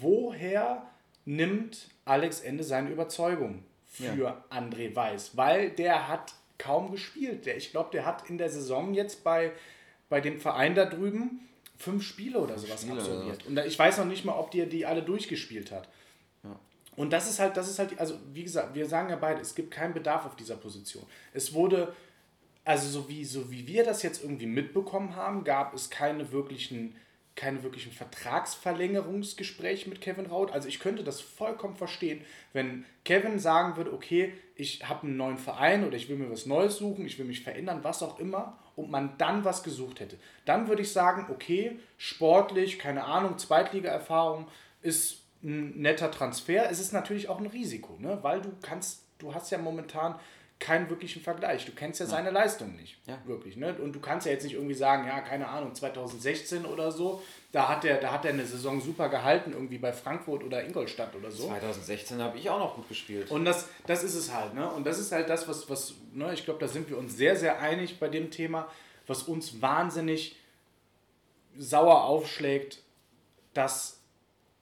[0.00, 0.86] woher
[1.24, 4.44] nimmt Alex Ende seine Überzeugung für ja.
[4.50, 5.36] André Weiß?
[5.36, 7.46] Weil der hat kaum gespielt.
[7.46, 9.52] Der, ich glaube, der hat in der Saison jetzt bei,
[10.08, 11.40] bei dem Verein da drüben
[11.76, 13.46] fünf Spiele oder sowas Spiele, absolviert.
[13.46, 15.88] Und ich weiß noch nicht mal, ob der die alle durchgespielt hat.
[16.44, 16.58] Ja.
[16.94, 19.54] Und das ist halt, das ist halt, also wie gesagt, wir sagen ja beide, es
[19.54, 21.04] gibt keinen Bedarf auf dieser Position.
[21.32, 21.94] Es wurde,
[22.64, 26.94] also so wie, so wie wir das jetzt irgendwie mitbekommen haben, gab es keine wirklichen
[27.40, 30.52] keine wirklichen Vertragsverlängerungsgespräche mit Kevin Raut.
[30.52, 32.20] Also ich könnte das vollkommen verstehen,
[32.52, 36.44] wenn Kevin sagen würde, okay, ich habe einen neuen Verein oder ich will mir was
[36.44, 40.18] Neues suchen, ich will mich verändern, was auch immer, und man dann was gesucht hätte.
[40.44, 44.46] Dann würde ich sagen, okay, sportlich, keine Ahnung, Zweitliga-Erfahrung
[44.82, 46.70] ist ein netter Transfer.
[46.70, 48.18] Es ist natürlich auch ein Risiko, ne?
[48.20, 50.16] weil du kannst, du hast ja momentan
[50.60, 51.64] keinen wirklichen Vergleich.
[51.64, 52.10] Du kennst ja, ja.
[52.10, 52.96] seine Leistung nicht.
[53.06, 53.18] Ja.
[53.24, 53.56] Wirklich.
[53.56, 53.74] Ne?
[53.74, 57.68] Und du kannst ja jetzt nicht irgendwie sagen, ja, keine Ahnung, 2016 oder so, da
[57.68, 61.30] hat er da hat er eine Saison super gehalten, irgendwie bei Frankfurt oder Ingolstadt oder
[61.30, 61.48] so.
[61.48, 63.30] 2016 habe ich auch noch gut gespielt.
[63.30, 64.70] Und das, das ist es halt, ne?
[64.70, 67.34] Und das ist halt das, was, was ne, ich glaube, da sind wir uns sehr,
[67.36, 68.70] sehr einig bei dem Thema,
[69.06, 70.36] was uns wahnsinnig
[71.56, 72.82] sauer aufschlägt,
[73.54, 73.98] dass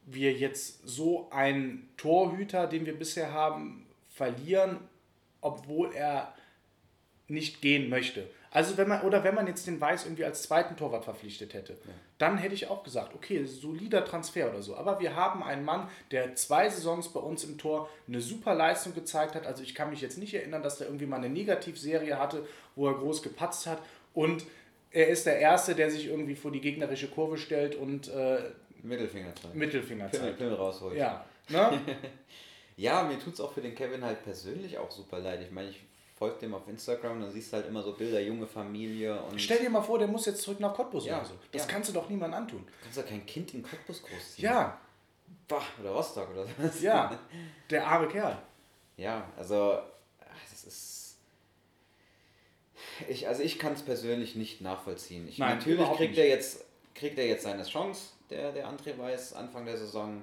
[0.07, 4.79] wir jetzt so einen Torhüter, den wir bisher haben, verlieren
[5.49, 6.35] obwohl er
[7.29, 8.27] nicht gehen möchte.
[8.51, 11.75] Also wenn man, oder wenn man jetzt den Weiß irgendwie als zweiten Torwart verpflichtet hätte,
[11.75, 11.93] ja.
[12.17, 14.75] dann hätte ich auch gesagt, okay, solider Transfer oder so.
[14.77, 18.95] Aber wir haben einen Mann, der zwei Saisons bei uns im Tor eine super Leistung
[18.95, 19.47] gezeigt hat.
[19.47, 22.87] Also ich kann mich jetzt nicht erinnern, dass er irgendwie mal eine Negativserie hatte, wo
[22.89, 23.83] er groß gepatzt hat.
[24.15, 24.45] Und
[24.91, 28.39] er ist der Erste, der sich irgendwie vor die gegnerische Kurve stellt und äh,
[28.83, 29.55] Mittelfinger zeigt.
[29.55, 30.23] Mittelfinger zeigt.
[30.23, 30.97] Pimmel, Pimmel rausholt.
[30.97, 31.27] Ja.
[31.51, 31.81] Ne?
[32.79, 35.43] Ja, mir tut es auch für den Kevin halt persönlich auch super leid.
[35.43, 35.81] Ich meine, ich
[36.17, 39.41] folge dem auf Instagram, und dann siehst du halt immer so Bilder, junge Familie und.
[39.41, 41.35] Stell dir mal vor, der muss jetzt zurück nach Cottbus ja, oder so.
[41.53, 41.69] Das ja.
[41.73, 42.65] kannst du doch niemandem antun.
[42.65, 44.49] Du kannst ja kein Kind in Cottbus großziehen.
[44.49, 44.81] Ja.
[45.49, 46.81] Bah, oder Rostock oder was.
[46.81, 47.19] Ja,
[47.71, 48.39] der arme Kerl.
[48.97, 49.79] Ja, also,
[50.51, 51.19] das ist.
[53.09, 55.29] Ich, also ich kann es persönlich nicht nachvollziehen.
[55.29, 56.65] Ich, Nein, natürlich kriegt er jetzt
[56.99, 60.23] kriegt er jetzt seine Chance, der, der André Weiß, Anfang der Saison.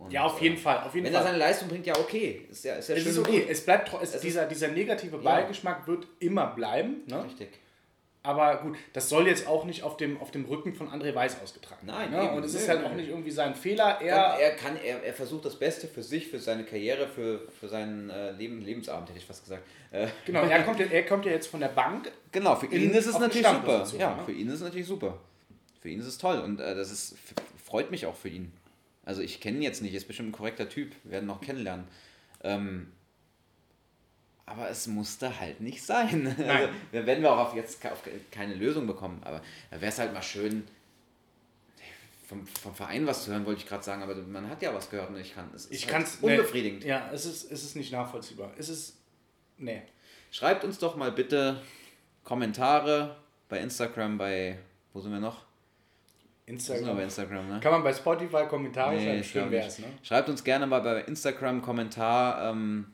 [0.00, 0.78] Und, ja, auf jeden äh, Fall.
[0.78, 1.22] Auf jeden wenn Fall.
[1.22, 2.46] er seine Leistung bringt, ja okay.
[2.50, 3.46] Ist ja, ist ja es ist okay.
[3.48, 5.86] Es bleibt, es, es dieser, dieser negative Beigeschmack ja.
[5.86, 7.02] wird immer bleiben.
[7.06, 7.24] Ne?
[7.24, 7.48] Richtig.
[8.22, 11.40] Aber gut, das soll jetzt auch nicht auf dem, auf dem Rücken von André Weiß
[11.42, 12.22] ausgetragen Nein, werden.
[12.22, 12.28] Ne?
[12.28, 12.36] eben.
[12.36, 12.86] Und es ist Nö, halt nö.
[12.86, 13.98] auch nicht irgendwie sein Fehler.
[14.00, 17.48] Und Er, er kann, er, er versucht das Beste für sich, für seine Karriere, für,
[17.58, 19.62] für seinen äh, Leben, Lebensabend, hätte ich fast gesagt.
[19.90, 22.10] Äh, genau, er kommt, ja- er kommt ja jetzt von der Bank.
[22.32, 23.86] Genau, für ihn ist es natürlich super.
[23.98, 24.22] Ja, ne?
[24.24, 25.18] für ihn ist es natürlich super.
[25.80, 27.16] Für ihn ist es toll und äh, das ist
[27.64, 28.52] freut mich auch für ihn.
[29.10, 31.84] Also ich kenne ihn jetzt nicht, ist bestimmt ein korrekter Typ, wir werden noch kennenlernen.
[32.44, 32.92] Ähm,
[34.46, 36.28] aber es musste halt nicht sein.
[36.38, 36.68] Also, Nein.
[36.92, 39.42] da werden wir auch auf jetzt auf keine Lösung bekommen, aber
[39.72, 40.62] da wäre es halt mal schön,
[42.28, 44.88] vom, vom Verein was zu hören, wollte ich gerade sagen, aber man hat ja was
[44.90, 45.64] gehört und ich kann es.
[45.64, 46.14] ist Ich halt kann es.
[46.18, 46.84] unbefriedigend.
[46.84, 48.52] Ja, es ist, es ist nicht nachvollziehbar.
[48.58, 48.96] Es ist.
[49.58, 49.82] Nee.
[50.30, 51.60] Schreibt uns doch mal bitte
[52.22, 53.16] Kommentare
[53.48, 54.60] bei Instagram, bei,
[54.92, 55.49] wo sind wir noch?
[56.58, 57.38] Sind noch bei Instagram.
[57.38, 57.60] Instagram, ne?
[57.60, 59.24] Kann man bei Spotify Kommentare Nee, schreiben?
[59.24, 59.86] Schön wär's, ne?
[60.02, 62.86] Schreibt uns gerne mal bei Instagram Kommentar, ähm,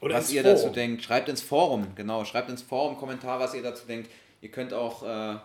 [0.00, 0.56] was ihr Forum.
[0.56, 1.02] dazu denkt.
[1.02, 2.24] Schreibt ins Forum, genau.
[2.24, 4.10] Schreibt ins Forum Kommentar, was ihr dazu denkt.
[4.40, 5.36] Ihr könnt auch äh,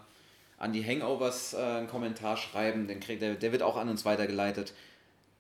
[0.58, 4.06] an die Hangovers äh, einen Kommentar schreiben, den kriegt, der, der wird auch an uns
[4.06, 4.74] weitergeleitet.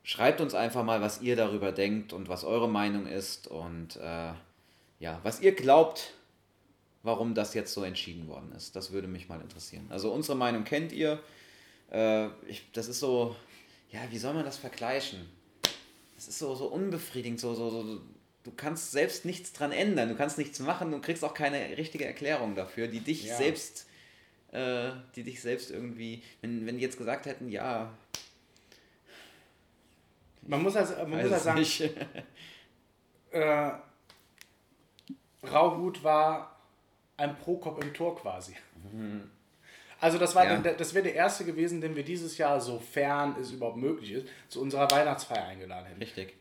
[0.04, 4.32] Schreibt uns einfach mal, was ihr darüber denkt und was eure Meinung ist und äh,
[5.00, 6.13] ja, was ihr glaubt,
[7.04, 8.76] warum das jetzt so entschieden worden ist.
[8.76, 9.86] Das würde mich mal interessieren.
[9.89, 11.20] Also unsere Meinung kennt ihr.
[11.91, 13.36] Äh, ich, das ist so,
[13.91, 15.28] ja, wie soll man das vergleichen?
[16.15, 18.02] Das ist so, so unbefriedigend, so, so, so,
[18.43, 22.06] du kannst selbst nichts dran ändern, du kannst nichts machen, du kriegst auch keine richtige
[22.06, 23.38] Erklärung dafür, die dich Ja.
[23.38, 23.88] selbst,
[24.52, 27.93] äh, die dich selbst irgendwie, wenn, wenn die jetzt gesagt hätten, ja,
[30.41, 31.82] Man muss also, man muss es sagen, nicht.
[33.32, 33.71] äh,
[35.43, 36.58] Rauhut war
[37.17, 38.56] ein Prokop im Tor quasi.
[39.99, 40.57] Also das, war Ja.
[40.57, 44.27] der, das wäre der erste gewesen, den wir dieses Jahr, sofern es überhaupt möglich ist,
[44.47, 45.99] zu unserer Weihnachtsfeier eingeladen hätten.
[45.99, 46.36] Richtig.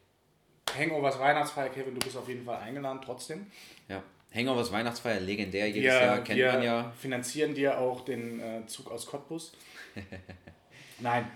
[0.77, 3.47] Hangovers Weihnachtsfeier, Kevin, du bist auf jeden Fall eingeladen trotzdem.
[3.89, 4.03] Ja.
[4.35, 6.93] Hangovers Weihnachtsfeier, legendär, jedes Wir, Jahr kennt man ja.
[6.99, 9.53] finanzieren dir auch den äh, Zug aus Cottbus.
[10.99, 11.31] Nein.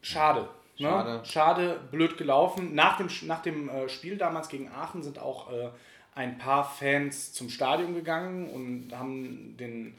[0.00, 0.48] Schade.
[0.78, 0.88] Ne?
[0.88, 1.24] Schade.
[1.24, 2.74] Schade, blöd gelaufen.
[2.74, 5.68] Nach dem, nach dem äh, Spiel damals gegen Aachen sind auch äh,
[6.14, 9.98] ein paar Fans zum Stadion gegangen und haben den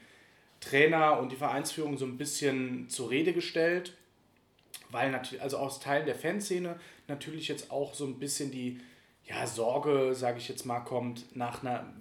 [0.62, 3.94] Trainer und die Vereinsführung so ein bisschen zur Rede gestellt,
[4.90, 8.80] weil natürlich, also aus Teilen der Fanszene natürlich jetzt auch so ein bisschen die
[9.24, 11.92] ja, Sorge, sage ich jetzt mal, kommt nach einer,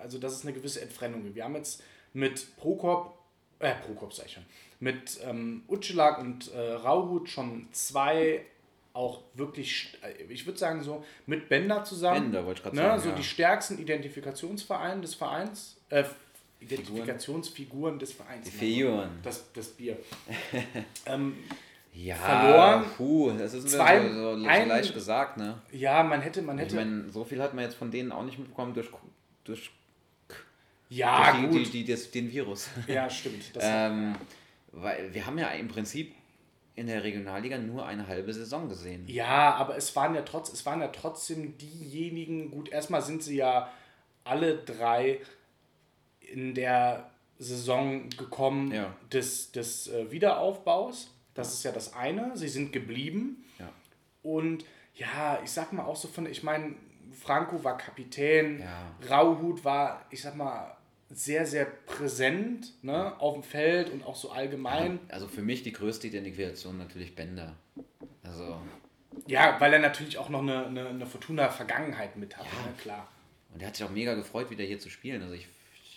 [0.00, 1.36] also dass es eine gewisse Entfremdung gibt.
[1.36, 3.18] Wir haben jetzt mit Prokop,
[3.58, 4.46] äh, Prokop sag ich schon,
[4.80, 8.44] mit ähm, Utschelak und äh, Rauhut schon zwei
[8.92, 12.22] auch wirklich, äh, ich würde sagen so, mit Bender zusammen.
[12.22, 13.14] Bender, wollte ich gerade ne, sagen, So ja.
[13.14, 16.04] die stärksten Identifikationsvereine des Vereins, äh,
[16.60, 18.44] Identifikationsfiguren des Vereins.
[18.46, 19.10] Die Figuren.
[19.22, 19.96] Das, das Bier.
[21.06, 21.36] ähm,
[21.92, 22.84] Ja, verloren.
[22.96, 25.60] Puh, das ist Zwei- so, so, so ein- leicht gesagt, ne?
[25.72, 26.76] ja, man hätte, man Ich hätte.
[26.76, 28.88] meine, so viel hat man jetzt von denen auch nicht mitbekommen durch,
[29.44, 29.70] durch,
[30.88, 31.72] ja, durch gut.
[31.72, 32.68] die, die, das, den Virus.
[32.86, 33.54] Ja, stimmt.
[33.54, 34.14] Das, ähm,
[34.72, 36.14] weil wir haben ja im Prinzip
[36.74, 39.04] in der Regionalliga nur eine halbe Saison gesehen.
[39.06, 43.36] Ja, aber es waren ja trotz, es waren ja trotzdem diejenigen, gut, erstmal sind sie
[43.36, 43.72] ja
[44.24, 45.20] alle drei
[46.32, 48.94] in der Saison gekommen Ja.
[49.12, 51.12] des, des äh, Wiederaufbaus.
[51.34, 52.36] Das ist ja das eine.
[52.36, 53.44] Sie sind geblieben.
[53.58, 53.68] Ja.
[54.22, 56.74] Und ja, ich sag mal auch so von, ich meine,
[57.12, 58.94] Franco war Kapitän, Ja.
[59.10, 60.76] Rauhut war, ich sag mal,
[61.10, 64.98] sehr, sehr präsent ne, auf dem Feld und auch so allgemein.
[65.08, 67.54] Also für mich die größte Identifikation natürlich Bender.
[68.24, 68.58] Also,
[69.28, 73.06] Ja, weil er natürlich auch noch eine, eine, eine Fortuna-Vergangenheit mit hat, ne, klar.
[73.54, 75.22] und er hat sich auch mega gefreut, wieder hier zu spielen.
[75.22, 75.46] Also ich,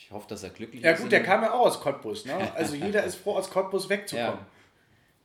[0.09, 1.01] ich hoffe, dass er glücklich Ja ist.
[1.03, 2.51] gut, der kam ja auch aus Cottbus, ne?
[2.55, 4.39] Also jeder ist froh, aus Cottbus wegzukommen.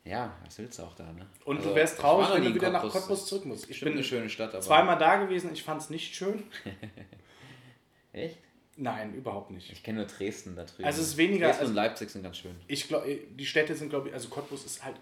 [0.05, 1.27] Ja, was willst du auch da, ne?
[1.47, 3.71] Und Also, du wärst traurig, wenn du wieder nach Cottbus zurück musst.
[3.71, 4.61] Ich bin eine schöne Stadt, aber.
[4.61, 6.43] zweimal da gewesen, ich fand es nicht schön.
[8.13, 8.37] Echt?
[8.77, 9.73] Nein, überhaupt nicht.
[9.73, 10.85] Ich kenne nur Dresden da drüben.
[10.85, 12.55] Also es ist weniger- Dresden also- und Leipzig sind ganz schön.
[12.67, 14.97] Ich glaube, die Städte sind, glaube ich, also Cottbus ist halt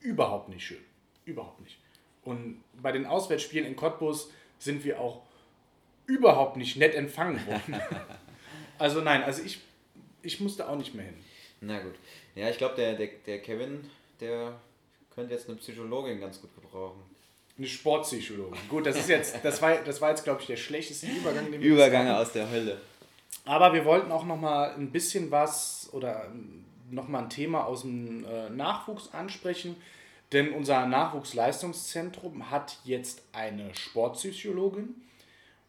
[0.00, 0.84] überhaupt nicht schön.
[1.24, 1.78] Überhaupt nicht.
[2.24, 5.22] Und bei den Auswärtsspielen in Cottbus sind wir auch
[6.06, 7.80] überhaupt nicht nett empfangen worden.
[8.78, 9.60] also nein, also ich,
[10.22, 11.14] ich musste auch nicht mehr hin.
[11.60, 11.94] Na gut.
[12.34, 13.88] Ja, ich glaube, der, der, der Kevin,
[14.20, 14.54] der
[15.14, 17.02] könnte jetzt eine Psychologin ganz gut gebrauchen.
[17.56, 18.56] Eine Sportpsychologin.
[18.68, 21.60] Gut, das ist jetzt, das war, das war jetzt, glaube ich, der schlechteste Übergang, den
[21.60, 22.80] wir Übergange aus der Hölle.
[23.44, 27.64] Aber wir wollten auch noch mal ein bisschen was oder ähm, noch mal ein Thema
[27.64, 29.74] aus dem äh, Nachwuchs ansprechen,
[30.32, 34.94] denn unser Nachwuchsleistungszentrum hat jetzt eine Sportpsychologin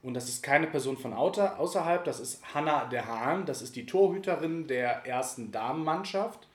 [0.01, 3.75] und das ist keine Person von außer, außerhalb, das ist Hanna der Hahn, das ist
[3.75, 6.47] die Torhüterin der ersten Damenmannschaft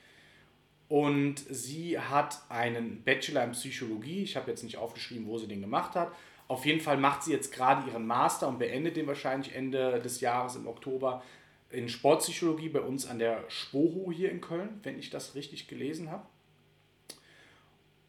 [0.88, 4.22] und sie hat einen Bachelor in Psychologie.
[4.22, 6.12] Ich habe jetzt nicht aufgeschrieben, wo sie den gemacht hat.
[6.46, 10.20] Auf jeden Fall macht sie jetzt gerade ihren Master und beendet den wahrscheinlich Ende des
[10.20, 11.22] Jahres im Oktober
[11.70, 16.11] in Sportpsychologie bei uns an der Spoho hier in Köln, wenn ich das richtig gelesen
[16.11, 16.26] habe.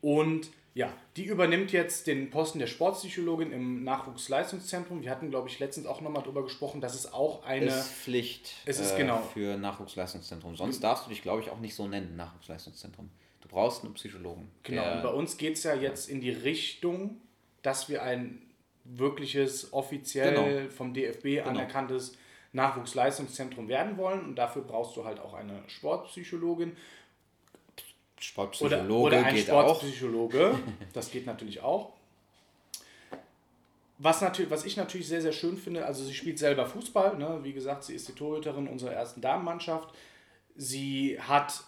[0.01, 5.01] Und ja, die übernimmt jetzt den Posten der Sportpsychologin im Nachwuchsleistungszentrum.
[5.01, 7.67] Wir hatten, glaube ich, letztens auch nochmal darüber gesprochen, dass es auch eine.
[7.67, 9.21] Ist Pflicht Es ist äh, genau.
[9.33, 10.57] für Nachwuchsleistungszentrum.
[10.57, 13.09] Sonst darfst du dich, glaube ich, auch nicht so nennen, Nachwuchsleistungszentrum.
[13.39, 14.51] Du brauchst einen Psychologen.
[14.63, 17.21] Genau, und bei uns geht es ja jetzt in die Richtung,
[17.61, 18.41] dass wir ein
[18.83, 20.69] wirkliches, offiziell Genau.
[20.71, 22.17] vom DFB anerkanntes
[22.51, 24.25] Nachwuchsleistungszentrum werden wollen.
[24.25, 26.75] Und dafür brauchst du halt auch eine Sportpsychologin
[28.25, 29.75] Sportpsychologe oder ein geht auch.
[29.75, 30.55] Sportpsychologe.
[30.93, 31.91] Das geht natürlich auch.
[33.97, 37.17] Was, natürlich, was ich natürlich sehr, sehr schön finde, also sie spielt selber Fußball.
[37.17, 37.39] Ne?
[37.43, 39.93] Wie gesagt, sie ist die Torhüterin unserer ersten Damenmannschaft.
[40.57, 41.63] Sie hat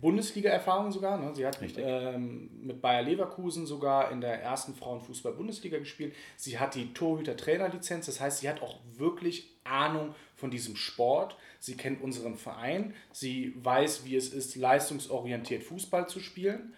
[0.00, 1.18] Bundesliga-Erfahrung sogar.
[1.18, 1.34] Ne?
[1.34, 6.14] Sie hat ähm, mit Bayer Leverkusen sogar in der ersten Frauenfußball-Bundesliga gespielt.
[6.36, 8.06] Sie hat die Torhüter-Trainer-Lizenz.
[8.06, 11.36] Das heißt, sie hat auch wirklich Ahnung von diesem Sport.
[11.62, 12.92] Sie kennt unseren Verein.
[13.12, 16.74] Sie weiß, wie es ist, leistungsorientiert Fußball zu spielen.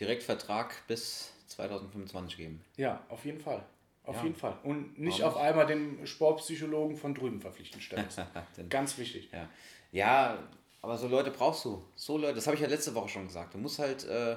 [0.00, 2.60] Direkt Vertrag bis 2025 geben.
[2.76, 3.64] Ja, auf jeden Fall.
[4.02, 4.24] Auf Ja.
[4.24, 4.58] jeden Fall.
[4.64, 8.08] Und nicht Warum auf einmal den Sportpsychologen von drüben verpflichten stellen.
[8.68, 9.28] Ganz wichtig.
[9.32, 9.48] Ja.
[9.92, 10.48] ja,
[10.82, 11.84] aber so Leute brauchst du.
[11.94, 13.54] So Leute, das habe ich ja letzte Woche schon gesagt.
[13.54, 14.36] Du musst halt, äh,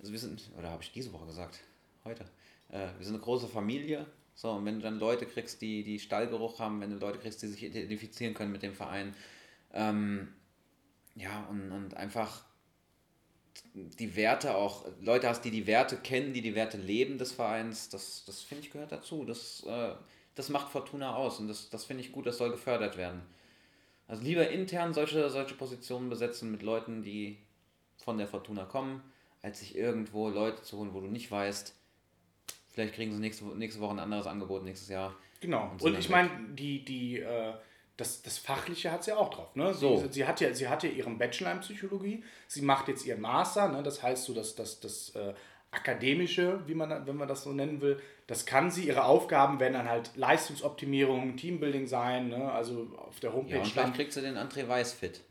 [0.00, 1.60] also wir sind, oder habe ich diese Woche gesagt?
[2.02, 2.24] Heute.
[2.70, 4.04] Äh, wir sind eine große Familie.
[4.36, 7.42] So, und wenn du dann Leute kriegst, die, die Stallgeruch haben, wenn du Leute kriegst,
[7.42, 9.14] die sich identifizieren können mit dem Verein,
[9.72, 10.28] ähm,
[11.14, 12.44] ja, und, und einfach
[13.74, 17.88] die Werte auch, Leute hast, die die Werte kennen, die die Werte leben des Vereins,
[17.88, 19.24] das, das finde ich gehört dazu.
[19.24, 19.94] Das, äh,
[20.34, 23.22] das macht Fortuna aus und das, das finde ich gut, das soll gefördert werden.
[24.06, 27.38] Also lieber intern solche, solche Positionen besetzen mit Leuten, die
[27.96, 29.02] von der Fortuna kommen,
[29.40, 31.74] als sich irgendwo Leute zu holen, wo du nicht weißt,
[32.76, 35.16] vielleicht kriegen sie nächste, nächste Woche ein anderes Angebot nächstes Jahr.
[35.40, 35.70] Genau.
[35.72, 37.54] Und Und ich meine, die, die, äh,
[37.96, 39.56] das, das Fachliche hat sie auch drauf.
[39.56, 39.72] Ne?
[39.72, 40.06] Sie, So.
[40.10, 43.68] sie, hat ja, sie hat ja ihren Bachelor in Psychologie, sie macht jetzt ihren Master,
[43.68, 43.82] ne?
[43.82, 45.32] das heißt so, dass das, das äh,
[45.70, 48.86] Akademische, wie man, wenn man das so nennen will, das kann sie.
[48.88, 52.52] Ihre Aufgaben werden dann halt Leistungsoptimierung, Teambuilding sein, ne?
[52.52, 55.22] also auf der Ja, Homepage und vielleicht kriegst du den André Weiß fit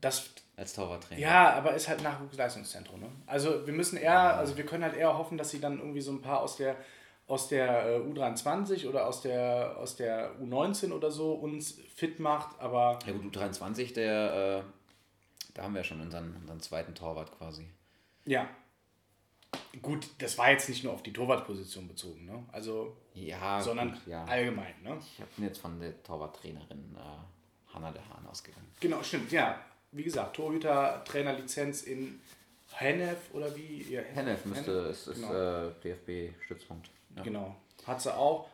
[0.00, 1.20] Das, als Torwarttrainer.
[1.20, 3.00] ja, aber ist halt Nachwuchsleistungszentrum.
[3.00, 3.08] Ne?
[3.26, 6.12] Also wir müssen eher, also wir können halt eher hoffen, dass sie dann irgendwie so
[6.12, 6.76] ein paar aus der
[7.28, 12.58] aus der äh, U23 oder aus der, aus der U19 oder so uns fit macht,
[12.60, 17.36] aber Ja gut, U23, der, äh, da haben wir ja schon unseren, unseren zweiten Torwart
[17.36, 17.66] quasi.
[18.24, 18.48] ja.
[19.80, 22.44] Gut, das war jetzt nicht nur auf die Torwartposition bezogen, ne?
[22.52, 24.24] Also, Ja, sondern gut, ja.
[24.24, 24.98] allgemein, ne?
[25.18, 28.66] Ich bin jetzt von der Torwarttrainerin äh, Hanna de Hahn ausgegangen.
[28.80, 29.58] Genau, stimmt, ja.
[29.96, 32.20] Wie gesagt, Torhüter, Trainerlizenz in
[32.72, 33.86] Hennef oder wie?
[33.90, 35.32] Ja, Hennef müsste, ist, ist Genau.
[35.68, 36.90] äh, DFB-Stützpunkt.
[37.16, 37.22] Ja.
[37.22, 37.56] Genau.
[37.86, 38.48] Hat sie auch.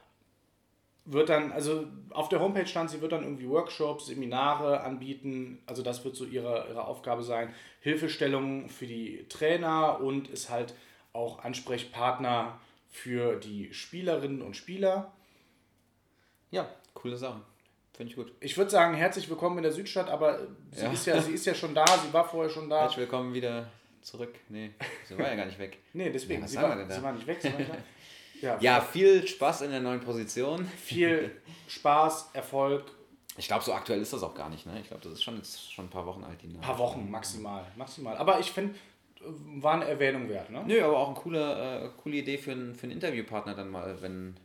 [1.05, 5.61] Wird dann, also auf der Homepage stand, sie wird dann irgendwie Workshops, Seminare anbieten.
[5.67, 7.53] Also das wird so ihre, ihre Aufgabe sein.
[7.81, 10.75] Hilfestellungen für die Trainer und ist halt
[11.13, 15.11] auch Ansprechpartner für die Spielerinnen und Spieler.
[16.53, 17.41] ja, coole Sache.
[18.03, 18.33] Finde ich gut.
[18.41, 20.41] Ich würde sagen, herzlich willkommen in der Südstadt, aber
[20.73, 20.91] sie, Ja.
[20.93, 22.81] Ist ja, sie ist ja schon da, sie war vorher schon da.
[22.81, 23.69] Herzlich willkommen wieder
[24.01, 24.35] zurück.
[24.49, 24.73] Nee,
[25.07, 25.79] sie war ja gar nicht weg.
[25.93, 26.95] Nee, deswegen, Ja, was sie, war, denn da?
[26.97, 27.77] sie war nicht weg, sie war nicht da.
[28.43, 30.67] Ja, Ja, viel Spaß in der neuen Position.
[30.67, 31.31] viel
[31.69, 32.87] Spaß, Erfolg,
[33.37, 34.67] Ich glaube, so aktuell ist das auch gar nicht.
[34.67, 34.81] Ne?
[34.81, 36.43] Ich glaube, das ist schon jetzt schon ein paar Wochen alt.
[36.43, 38.17] Die Ein paar Wochen maximal, maximal.
[38.17, 38.75] Aber ich finde,
[39.61, 40.65] war eine Erwähnung wert, ne?
[40.67, 44.03] Nö, aber auch eine coole, äh, coole Idee für, einen- für einen Interviewpartner dann mal,
[44.03, 44.37] wenn,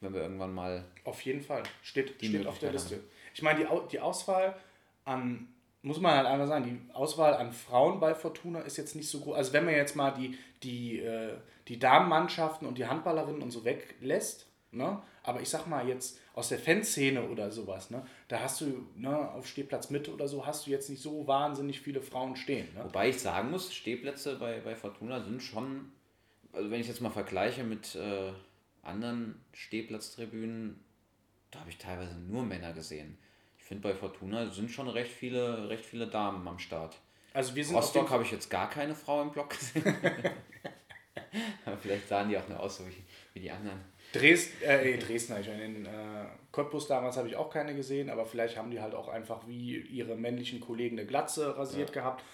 [0.00, 0.84] wenn wir irgendwann mal.
[1.04, 1.62] Auf jeden Fall.
[1.82, 3.00] Steht, Die steht auf der Liste.
[3.34, 4.56] Ich meine, die, die Auswahl
[5.04, 5.48] an,
[5.82, 9.20] muss man halt einmal sagen, die Auswahl an Frauen bei Fortuna ist jetzt nicht so
[9.20, 9.36] groß.
[9.36, 11.36] Also wenn man jetzt mal die, die, äh,
[11.68, 15.02] die Damenmannschaften und die Handballerinnen und so weglässt, ne?
[15.22, 18.04] aber ich sag mal jetzt aus der Fanszene oder sowas, ne?
[18.28, 21.80] da hast du ne, auf Stehplatz Mitte oder so, hast du jetzt nicht so wahnsinnig
[21.80, 22.68] viele Frauen stehen.
[22.74, 22.84] Ne?
[22.84, 25.92] Wobei ich sagen muss, Stehplätze bei, bei Fortuna sind schon,
[26.52, 28.32] also wenn ich jetzt mal vergleiche mit äh,
[28.82, 30.82] anderen Stehplatztribünen,
[31.50, 33.18] da habe ich teilweise nur Männer gesehen.
[33.58, 36.96] Ich finde bei Fortuna sind schon recht viele, recht viele Damen am Start.
[37.32, 39.84] Also wir sind Rostock habe ich jetzt gar keine Frau im Block gesehen.
[41.64, 43.04] Aber vielleicht sahen die auch nur aus so wie,
[43.34, 43.80] wie die anderen.
[44.12, 45.48] Dresden, äh, Dresden habe ich.
[45.48, 49.08] In äh, Cottbus damals habe ich auch keine gesehen, aber vielleicht haben die halt auch
[49.08, 52.24] einfach wie ihre männlichen Kollegen eine Glatze rasiert gehabt.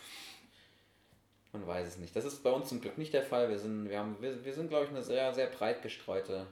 [1.58, 2.14] Man weiß es nicht.
[2.16, 3.48] Das ist bei uns zum Glück nicht der Fall.
[3.48, 6.46] Wir sind, wir haben, wir, wir sind glaube ich, eine sehr, sehr breit gestreute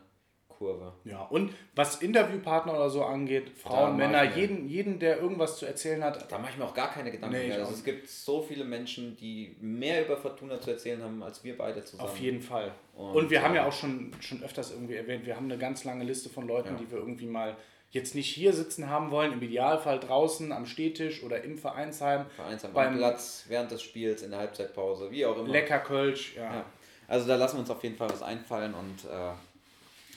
[0.48, 0.92] Kurve.
[1.04, 5.66] Ja, und was Interviewpartner oder so angeht, Frauen, Da Männer, jeden, jeden, der irgendwas zu
[5.66, 7.58] erzählen hat, Da mache ich mir auch gar keine Gedanken Nee, mehr.
[7.58, 11.58] Also es gibt so viele Menschen, die mehr über Fortuna zu erzählen haben, als wir
[11.58, 12.08] beide zusammen.
[12.08, 12.72] auf jeden Fall.
[12.94, 15.58] Und, Und, wir haben äh, ja auch schon, schon öfters irgendwie erwähnt, wir haben eine
[15.58, 16.74] ganz lange Liste von Leuten, Ja.
[16.76, 17.56] die wir irgendwie mal
[17.94, 22.26] jetzt nicht hier sitzen haben wollen, im Idealfall draußen am Stehtisch oder im Vereinsheim.
[22.34, 25.48] Vereinsheim am beim Platz, während des Spiels, in der Halbzeitpause, wie auch immer.
[25.48, 26.56] Lecker Kölsch, ja.
[26.56, 26.64] Ja.
[27.06, 29.32] Also da lassen wir uns auf jeden Fall was einfallen und äh,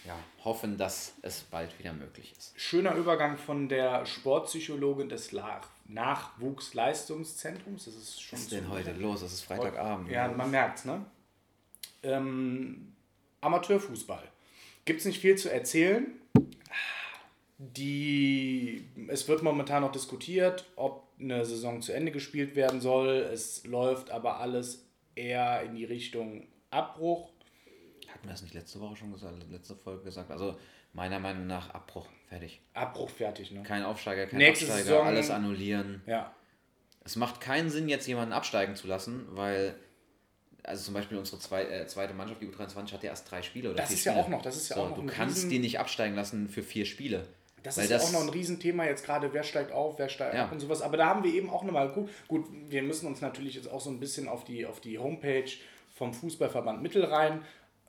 [0.08, 2.60] ja, hoffen, dass es bald wieder möglich ist.
[2.60, 7.86] Schöner Übergang von der Sportpsychologin des La Nachwuchsleistungszentrums.
[7.86, 9.22] Das ist schon Was ist denn heute los?
[9.22, 10.10] Es ist Freitagabend.
[10.10, 11.06] Ja, man merkt's, ne?
[12.04, 12.94] Ähm,
[13.42, 14.24] Amateurfußball.
[14.86, 16.08] Gibt es nicht viel zu erzählen.
[17.60, 23.10] Die, es wird momentan noch diskutiert, ob eine Saison zu Ende gespielt werden soll.
[23.34, 24.86] Es läuft aber alles
[25.16, 27.30] eher in die Richtung Abbruch.
[28.10, 30.30] Hatten wir das nicht letzte Woche schon gesagt, letzte Folge gesagt?
[30.30, 30.58] Also
[30.94, 32.62] meiner Meinung nach Abbruch, fertig.
[32.74, 33.64] Abbruch fertig, ne?
[33.64, 36.02] Kein Aufsteiger, kein Nächste Absteiger, Saison- alles annullieren.
[36.06, 36.34] Ja.
[37.04, 39.76] Es macht keinen Sinn, jetzt jemanden absteigen zu lassen, weil,
[40.64, 43.70] also zum Beispiel unsere zwei, äh, zweite Mannschaft, die U23, hat ja erst drei Spiele
[43.70, 44.26] oder Das ist ja Spiele.
[44.26, 46.62] auch noch- das ist ja so, auch noch Du kannst die nicht absteigen lassen für
[46.64, 47.28] vier Spiele.
[47.68, 50.36] Das Weil ist ja auch noch ein Riesenthema jetzt gerade, wer steigt auf, wer steigt
[50.36, 50.46] Ja.
[50.46, 50.82] ab und sowas.
[50.82, 53.82] Aber da haben wir eben auch nochmal, gut, gut, wir müssen uns natürlich jetzt auch
[53.82, 55.50] so ein bisschen auf die, auf die Homepage
[55.94, 57.42] vom Fußballverband Mittelrhein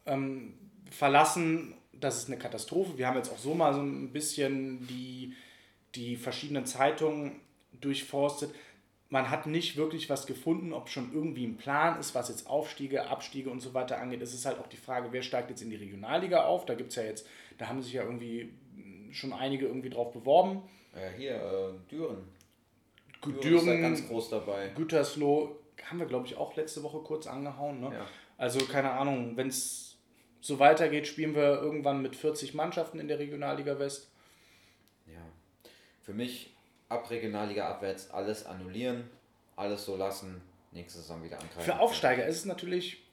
[0.07, 0.55] ähm,
[0.91, 1.75] verlassen.
[1.93, 2.99] Das ist eine Katastrophe.
[2.99, 5.35] Wir haben jetzt auch so mal so ein bisschen die,
[5.95, 7.37] die verschiedenen Zeitungen
[7.81, 8.53] durchforstet.
[9.11, 13.07] Man hat nicht wirklich was gefunden, ob schon irgendwie ein Plan ist, was jetzt Aufstiege,
[13.09, 14.21] Abstiege und so weiter angeht.
[14.23, 16.67] Es ist halt auch die Frage, wer steigt jetzt in die Regionalliga auf.
[16.67, 17.27] Da gibt es ja jetzt,
[17.57, 18.51] da haben sich ja irgendwie
[19.13, 20.63] schon einige irgendwie drauf beworben.
[20.95, 22.29] Äh, hier, äh, Düren.
[23.25, 24.69] Düren, Düren ist da ganz groß dabei.
[24.69, 25.57] Gütersloh
[25.91, 27.81] haben wir, glaube ich, auch letzte Woche kurz angehauen.
[27.81, 27.91] Ne?
[27.93, 28.07] Ja.
[28.37, 29.97] Also keine Ahnung, wenn es
[30.41, 34.11] so weitergeht, spielen wir irgendwann mit 40 Mannschaften in der Regionalliga West.
[35.07, 35.21] Ja.
[36.03, 36.55] Für mich
[36.89, 39.11] ab Regionalliga abwärts alles annullieren,
[39.57, 40.41] alles so lassen,
[40.73, 41.63] nächste Saison wieder angreifen.
[41.63, 43.05] Für Aufsteiger ist es natürlich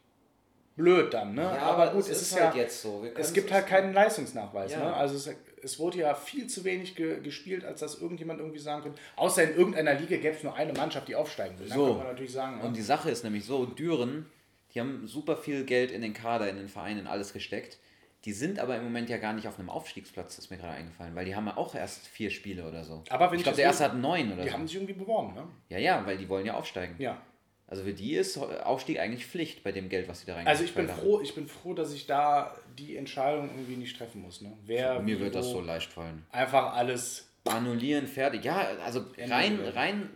[0.75, 1.41] blöd dann, ne?
[1.41, 3.05] Ja, aber gut, es ist, ja halt jetzt so.
[3.15, 4.73] Es gibt halt keinen Leistungsnachweis.
[4.73, 4.79] Ja.
[4.79, 4.93] Ne?
[4.93, 5.35] Also es,
[5.65, 9.01] es wurde ja viel zu wenig ge gespielt, als dass irgendjemand irgendwie sagen könnte.
[9.15, 11.67] Außer in irgendeiner Liga gäbe es nur eine Mannschaft, die aufsteigen will.
[11.67, 11.87] Dann So.
[11.87, 12.61] kann man natürlich sagen.
[12.61, 12.77] Und ne?
[12.77, 14.27] die Sache ist nämlich so, Düren,
[14.73, 17.79] die haben super viel Geld in den Kader, in den Verein, in alles gesteckt.
[18.25, 21.13] Die sind aber im Moment ja gar nicht auf einem Aufstiegsplatz, ist mir gerade eingefallen,
[21.15, 23.03] weil die haben ja auch erst vier Spiele oder so.
[23.09, 24.53] Aber wenn ich ich glaube, der erste hat neun oder die so.
[24.55, 25.35] haben sich irgendwie beworben.
[25.35, 25.47] Ne?
[25.69, 26.95] Ja, ja, weil die wollen ja aufsteigen.
[26.97, 27.21] Ja.
[27.67, 30.63] Also für die ist Aufstieg eigentlich Pflicht bei dem Geld, was sie da rein Also
[30.63, 34.41] ich bin froh, ich bin froh, dass ich da die Entscheidung irgendwie nicht treffen muss.
[34.41, 34.53] Ne?
[34.65, 36.23] Wer, Mir wird das so leicht fallen.
[36.31, 37.27] Einfach alles.
[37.45, 38.43] Annullieren, fertig.
[38.43, 40.09] Ja, also rein, rein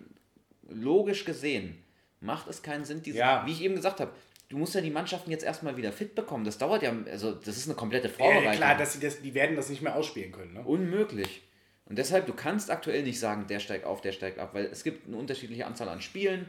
[0.68, 1.84] logisch gesehen
[2.22, 3.44] macht es keinen Sinn, diese, Ja.
[3.46, 4.12] wie ich eben gesagt habe,
[4.50, 6.44] du musst ja die Mannschaften jetzt erstmal wieder fit bekommen.
[6.44, 8.54] Das dauert ja, also das ist eine komplette Ja, Vorbereitung.
[8.58, 10.54] klar, dass sie das, die werden das nicht mehr ausspielen können.
[10.54, 10.62] Ne?
[10.64, 11.44] Unmöglich.
[11.86, 14.84] Und deshalb, du kannst aktuell nicht sagen, der steigt auf, der steigt ab, weil es
[14.84, 16.48] gibt eine unterschiedliche Anzahl an Spielen.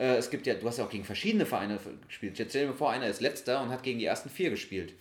[0.00, 1.78] Äh, es gibt ja, du hast ja auch gegen verschiedene Vereine
[2.08, 2.38] gespielt.
[2.38, 4.94] Jetzt stell dir mal vor, einer ist letzter und hat gegen die ersten vier gespielt.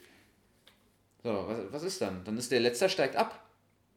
[1.23, 2.23] So, was, was ist dann?
[2.25, 3.45] Dann ist der letzter steigt ab.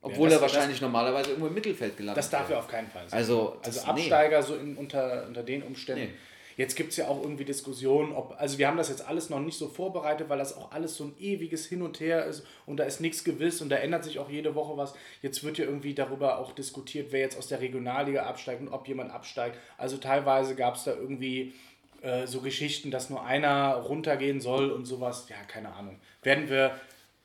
[0.01, 3.09] Obwohl das- er wahrscheinlich normalerweise irgendwo im Mittelfeld gelandet Das darf ja auf keinen Fall
[3.09, 3.19] sein.
[3.19, 6.05] Also, Also das- Absteiger so in, unter, unter den Umständen.
[6.05, 6.11] Nee.
[6.57, 9.41] Jetzt gibt es ja auch irgendwie Diskussionen, ob, also wir haben das jetzt alles noch
[9.41, 12.77] nicht so vorbereitet, weil das auch alles so ein ewiges Hin und Her ist und
[12.79, 14.95] da ist nichts gewiss und da ändert sich auch jede Woche was.
[15.23, 18.87] Jetzt wird ja irgendwie darüber auch diskutiert, wer jetzt aus der Regionalliga absteigt und ob
[18.89, 19.57] jemand absteigt.
[19.79, 21.55] Also teilweise gab es da irgendwie
[22.03, 25.29] äh, so Geschichten, dass nur einer runtergehen soll und sowas.
[25.29, 25.99] Ja, keine Ahnung.
[26.23, 26.79] Werden wir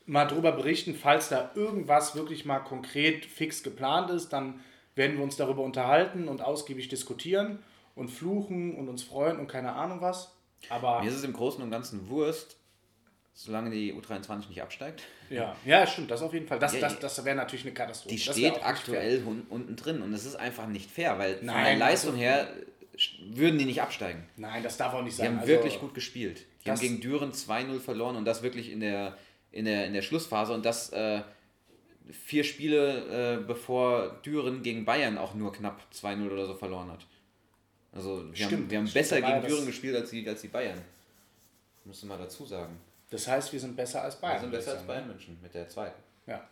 [0.06, 4.60] mal drüber berichten, falls da irgendwas wirklich mal konkret fix geplant ist, dann
[4.94, 7.58] werden wir uns darüber unterhalten und ausgiebig diskutieren
[7.98, 10.32] und fluchen und uns freuen und keine Ahnung was.
[10.70, 12.56] Aber Mir ist es im Großen und Ganzen Wurst,
[13.34, 15.02] solange die U23 nicht absteigt.
[15.30, 16.58] ja, ja, stimmt, das auf jeden Fall.
[16.58, 18.14] Das, Ja, das, das wäre natürlich eine Katastrophe.
[18.16, 21.64] Die Das steht aktuell unten drin und es ist einfach nicht fair, weil von Nein,
[21.64, 22.48] der Leistung also- her
[23.30, 24.24] würden die nicht absteigen.
[24.36, 25.28] Nein, das darf auch nicht Die sein.
[25.28, 26.38] haben Also, wirklich gut gespielt.
[26.64, 29.16] Die haben das- gegen Düren 2-0 verloren und das wirklich in der,
[29.52, 31.22] in der, in der Schlussphase und das äh,
[32.10, 37.06] vier Spiele äh, bevor Düren gegen Bayern auch nur knapp 2-0 oder so verloren hat.
[37.92, 40.80] Also wir haben, Stimmt, wir haben besser gegen Düren gespielt als die, als die Bayern.
[41.84, 42.78] Musst du mal dazu sagen.
[43.10, 44.36] Das heißt, wir sind besser als Bayern.
[44.36, 44.82] Wir sind besser als.
[44.86, 46.00] Bayern München mit der zweiten.
[46.26, 46.46] Ja.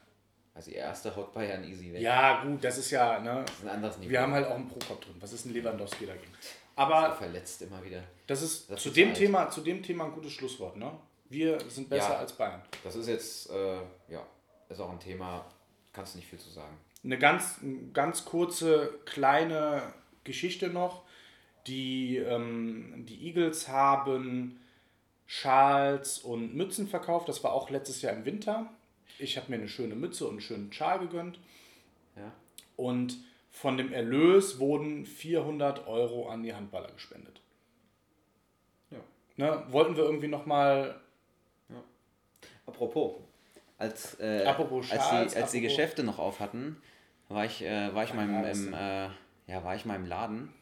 [0.55, 2.01] Also die erste haut Bayern easy weg.
[2.01, 4.11] ja, gut, das ist ja, ne, Das ist ein anderes Niveau.
[4.11, 5.15] wir haben halt auch einen Pro-Kopf drin.
[5.21, 6.33] Was ist ein Lewandowski dagegen?
[6.77, 8.03] Er Aber verletzt immer wieder.
[8.27, 9.19] das ist Das zu, ist dem alt.
[9.19, 10.79] Thema, zu dem Thema ein gutes Schlusswort.
[10.79, 10.91] Ne?
[11.29, 12.19] Wir sind besser Ja.
[12.21, 12.63] als Bayern.
[12.83, 13.75] Das ist jetzt, äh,
[14.09, 14.27] ja,
[14.71, 15.45] ist auch ein Thema,
[15.93, 16.75] kannst du nicht viel zu sagen.
[17.05, 17.57] Eine ganz,
[17.93, 19.83] ganz kurze, kleine
[20.25, 21.03] Geschichte noch.
[21.67, 24.61] Die, ähm, die Eagles haben
[25.27, 27.29] Schals und Mützen verkauft.
[27.29, 28.71] Das war auch letztes Jahr im Winter.
[29.19, 31.39] Ich habe mir eine schöne Mütze und einen schönen Schal gegönnt.
[32.17, 32.33] Ja?
[32.77, 33.19] Und
[33.51, 37.41] von dem Erlös wurden 400 Euro an die Handballer gespendet.
[38.91, 38.99] Ja.
[39.37, 41.01] Ne, wollten wir irgendwie nochmal
[42.67, 43.15] Apropos,
[43.79, 46.77] als, äh, Apropos als, Schals, die, als die Geschäfte noch auf hatten,
[47.29, 49.09] war ich, äh, war ich mal im, äh,
[49.47, 50.53] ja, war ich mal im Laden,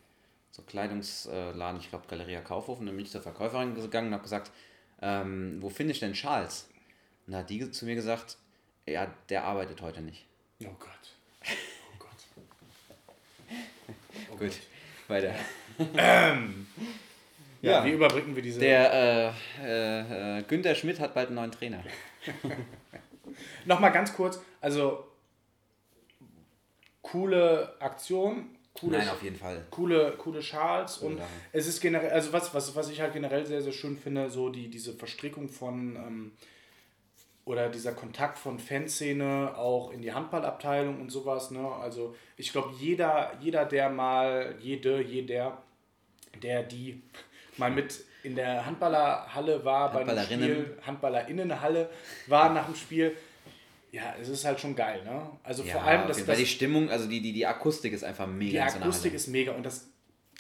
[0.55, 4.23] so Kleidungsladen, ich glaube Galeria Kaufhof, und dann bin ich zur Verkäuferin gegangen und habe
[4.23, 4.53] gesagt,
[5.03, 6.69] ähm, wo finde ich denn Charles?
[7.27, 8.37] Und da hat die zu mir gesagt,
[8.87, 10.25] ja, der arbeitet heute nicht.
[10.63, 10.91] Oh Gott.
[11.43, 12.11] Oh Gott.
[14.31, 14.61] Oh Gut, Gott.
[15.09, 15.35] weiter.
[15.97, 16.39] Ja,
[17.61, 17.85] Ja.
[17.85, 18.61] wie überbrücken wir diese.
[18.61, 21.83] Der äh, äh, äh, Günther Schmidt hat bald einen neuen Trainer.
[23.65, 25.09] Nochmal ganz kurz, also
[27.03, 29.65] coole Aktion, coole, Nein, auf jeden Fall.
[29.71, 31.29] coole, coole Schals und Sache.
[31.53, 34.49] es ist generell, also was, was, was ich halt generell sehr, sehr schön finde, so
[34.51, 36.33] die, diese Verstrickung von ähm,
[37.45, 41.67] oder dieser Kontakt von Fanszene auch in die Handballabteilung und sowas, ne?
[41.67, 45.63] Also ich glaube, jeder, jeder, der mal, jede, jeder,
[46.43, 47.03] der die
[47.59, 50.51] mal mit in der Handballerhalle war bei einem Handballerinnen.
[50.51, 51.91] Spiel, Handballerinnenhalle
[52.27, 53.15] war nach dem Spiel,
[53.95, 55.31] ja, es ist halt schon geil, ne?
[55.45, 56.27] Also Ja, vor allem, dass Fall.
[56.27, 58.65] das die Stimmung, also die, die, die Akustik ist einfach mega.
[58.65, 59.53] die so Akustik ist mega.
[59.53, 59.89] Und das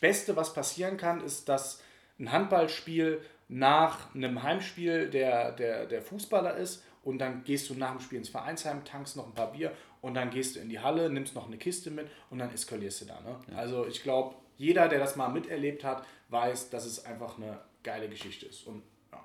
[0.00, 1.80] Beste, was passieren kann, ist, dass
[2.18, 7.92] ein Handballspiel nach einem Heimspiel der, der, der Fußballer ist und dann gehst du nach
[7.92, 10.80] dem Spiel ins Vereinsheim, tankst noch ein paar Bier und dann gehst du in die
[10.80, 13.20] Halle, nimmst noch eine Kiste mit und dann eskalierst du da.
[13.20, 13.56] Ne?
[13.56, 18.08] Also ich glaube, jeder, der das mal miterlebt hat, weiß, dass es einfach eine geile
[18.08, 18.66] Geschichte ist.
[18.66, 18.82] Und
[19.12, 19.22] ja.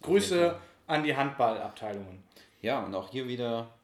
[0.00, 2.22] Grüße an die Handballabteilungen.
[2.62, 3.74] Ja, und auch hier wieder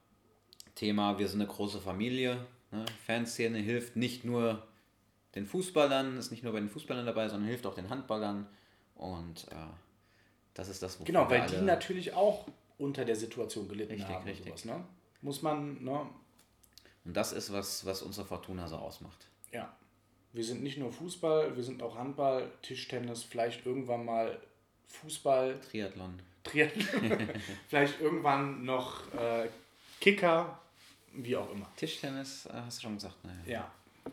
[0.74, 2.46] Thema, wir sind eine große Familie.
[2.70, 2.84] Ne?
[3.06, 4.66] Fanszene hilft nicht nur
[5.34, 8.46] den Fußballern, ist nicht nur bei den Fußballern dabei, sondern hilft auch den Handballern.
[8.94, 9.54] Und äh,
[10.54, 12.46] das ist das, Genau, weil die natürlich auch
[12.78, 14.24] unter der Situation gelitten Richtig, haben.
[14.24, 14.46] richtig.
[14.46, 14.84] Sowas, ne?
[15.20, 16.06] Muss man, ne?
[17.04, 19.26] Und das ist, was, was unsere Fortuna so ausmacht.
[19.52, 19.74] Ja.
[20.32, 24.38] Wir sind nicht nur Fußball, wir sind auch Handball, Tischtennis, vielleicht irgendwann mal
[24.86, 26.20] Fußball, Triathlon.
[26.44, 27.28] Triathlon,
[27.68, 29.48] vielleicht irgendwann noch äh,
[30.00, 30.58] Kicker,
[31.12, 31.66] wie auch immer.
[31.76, 33.36] Tischtennis, äh, hast du schon gesagt, naja.
[33.46, 33.70] Ja.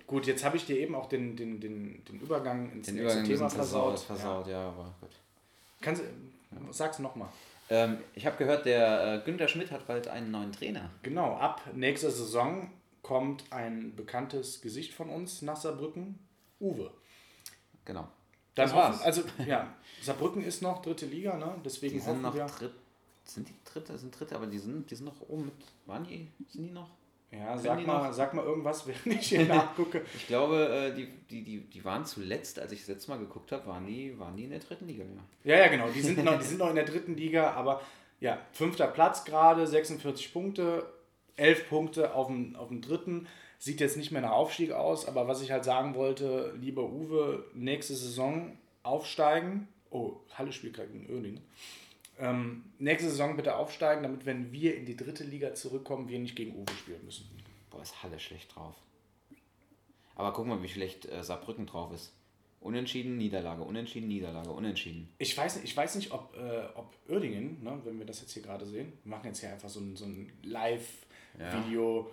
[0.07, 3.19] Gut, jetzt habe ich dir eben auch den, den, den, den Übergang ins Den nächste
[3.19, 3.99] Übergang Thema versaut.
[3.99, 5.09] versaut, versaut, ja, aber gut.
[5.11, 5.17] Ja.
[5.81, 7.29] Kannst, du- sag's nochmal.
[7.69, 10.89] Ähm, ich habe gehört, der äh, Günther Schmidt hat bald einen neuen Trainer.
[11.01, 12.69] Genau, ab nächster Saison
[13.01, 16.19] kommt ein bekanntes Gesicht von uns nach Saarbrücken,
[16.59, 16.91] Uwe.
[17.85, 18.07] Genau.
[18.55, 18.95] Dann Das war's.
[18.97, 21.55] hoffen- Also, ja, Saarbrücken ist noch dritte Liga, ne?
[21.63, 22.45] Deswegen Die sind noch wir.
[22.45, 22.71] dritt.
[23.25, 23.97] Sind die dritte?
[23.97, 25.53] Sind dritte, aber die sind, die sind noch oben mit.
[25.85, 26.27] Waren die?
[26.47, 26.89] Sind die noch?
[27.31, 28.13] Ja, sag mal, noch?
[28.13, 30.05] sag mal irgendwas, während ich hier nachgucke.
[30.15, 33.51] Ich glaube, äh, die, die, die, die waren zuletzt, als ich das letzte Mal geguckt
[33.51, 35.03] habe, waren die, waren die in der dritten Liga.
[35.43, 35.55] Ja.
[35.55, 35.89] Ja, ja, genau.
[35.89, 37.81] Die sind noch, die sind noch in der dritten Liga, aber
[38.21, 40.85] ja, fünfter Platz gerade, 46 Punkte,
[41.35, 43.27] 11 Punkte auf dem, auf dem dritten.
[43.59, 47.45] Sieht jetzt nicht mehr nach Aufstieg aus, aber was ich halt sagen wollte, lieber Uwe,
[47.53, 49.67] nächste Saison aufsteigen.
[49.89, 51.41] Oh, Halle spielt gerade gegen Oerding.
[52.19, 56.35] Ähm, nächste Saison bitte aufsteigen, damit, wenn wir in die dritte Liga zurückkommen, wir nicht
[56.35, 57.29] gegen Uwe spielen müssen.
[57.71, 58.75] Boah, ist Halle schlecht drauf.
[60.15, 62.13] Aber guck mal, wie schlecht äh, Saarbrücken drauf ist.
[62.61, 65.09] Unentschieden, Niederlage, unentschieden, Niederlage, unentschieden.
[65.17, 68.31] Ich weiß, nicht- ich weiß nicht, ob, äh, ob Oerdingen, ne, wenn wir das jetzt
[68.31, 72.09] hier gerade sehen, wir machen jetzt hier einfach so ein, so ein Live-Video,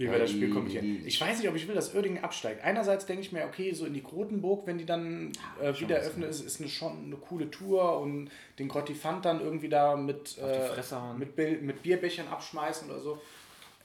[0.00, 1.02] wie Ja, wir das Spiel kommentieren.
[1.04, 2.64] Ich weiß nicht, ob ich will, dass Oerdingen absteigt.
[2.64, 5.30] Einerseits denke ich mir, okay, so in die Grotenburg, wenn die dann
[5.60, 9.26] äh, schon wieder was, öffnen, ist, ist eine, schon eine coole Tour und den Grottifant
[9.26, 10.70] dann irgendwie da mit, äh,
[11.18, 13.20] mit, mit Bierbechern abschmeißen oder so.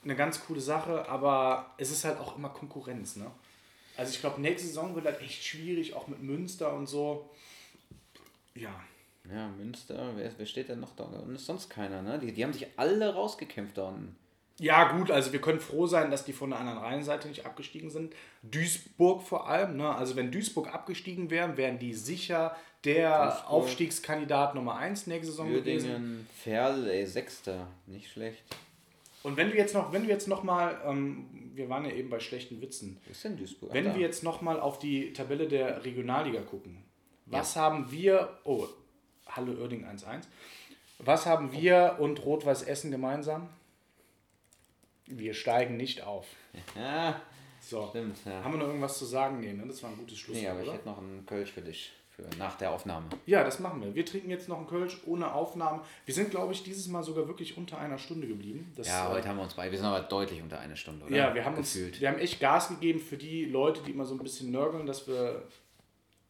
[0.04, 3.30] Eine ganz coole Sache, aber es ist halt auch immer Konkurrenz, ne?
[3.98, 7.28] Also ich glaube, nächste Saison wird halt echt schwierig, auch mit Münster und so.
[8.54, 8.74] Ja,
[9.30, 11.04] Ja, Münster, wer, wer steht denn noch da?
[11.04, 12.18] Unten ist sonst keiner, ne?
[12.18, 14.16] Die, die haben sich alle rausgekämpft da unten.
[14.58, 17.90] Ja, gut, also wir können froh sein, dass die von der anderen Rheinseite nicht abgestiegen
[17.90, 18.14] sind.
[18.42, 19.94] Duisburg vor allem, ne?
[19.94, 23.50] Also wenn Duisburg abgestiegen wären, wären die sicher der Duisburg.
[23.50, 25.90] Aufstiegskandidat Nummer 1 nächste Saison gewesen.
[25.90, 27.66] Uerdingen, Ferl, ey, Sechster.
[27.86, 28.42] Nicht schlecht.
[29.22, 32.08] Und wenn wir jetzt noch, wenn wir jetzt noch mal, ähm, wir waren ja eben
[32.08, 33.74] bei schlechten Witzen, Wo ist denn Duisburg?
[33.74, 36.78] wenn Ach, wir jetzt noch mal auf die Tabelle der Regionalliga gucken,
[37.26, 38.66] was haben wir, oh,
[39.26, 40.22] Halle Oerding 1-1,
[41.00, 43.48] was haben wir und Rot-Weiß Essen gemeinsam?
[45.06, 46.26] Wir steigen nicht auf.
[46.76, 47.20] Ja,
[47.60, 47.86] So.
[47.90, 48.18] stimmt.
[48.24, 48.42] Ja.
[48.44, 49.40] Haben wir noch irgendwas zu sagen?
[49.40, 49.64] Nee, ne?
[49.66, 50.76] das war ein gutes Schlusswort, Nee, aber ich oder?
[50.76, 51.92] hätte noch einen Kölsch für dich.
[52.10, 53.08] Für nach der Aufnahme.
[53.26, 53.94] Ja, das machen wir.
[53.94, 55.82] Wir trinken jetzt noch einen Kölsch ohne Aufnahmen.
[56.06, 58.72] Wir sind, glaube ich, dieses Mal sogar wirklich unter einer Stunde geblieben.
[58.74, 59.70] Das, Ja, äh, heute haben wir uns bei.
[59.70, 61.14] Wir sind aber deutlich unter eine Stunde, oder?
[61.14, 61.92] Ja, wir haben Gefühlt.
[61.92, 64.86] uns, wir haben echt Gas gegeben für die Leute, die immer so ein bisschen nörgeln,
[64.86, 65.42] dass wir,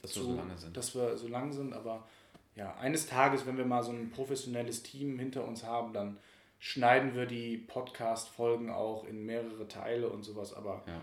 [0.02, 0.76] dass wir so lange sind.
[0.76, 1.72] dass wir so lang sind.
[1.72, 2.08] Aber
[2.56, 6.16] ja, eines Tages, wenn wir mal so ein professionelles Team hinter uns haben, dann
[6.58, 10.54] schneiden wir die Podcast-Folgen auch in mehrere Teile und sowas.
[10.54, 11.00] Aber Ja.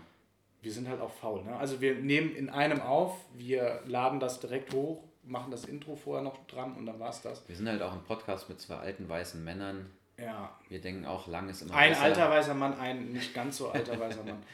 [0.62, 1.42] wir sind halt auch faul.
[1.44, 1.56] Ne?
[1.56, 6.22] Also wir nehmen in einem auf, wir laden das direkt hoch, machen das Intro vorher
[6.22, 7.46] noch dran und dann war's das.
[7.48, 10.56] Wir sind halt auch ein Podcast mit zwei alten weißen Männern, Ja.
[10.68, 12.02] Wir denken auch, lang ist immer Ein besser.
[12.04, 14.42] alter weißer Mann, ein nicht ganz so alter weißer Mann.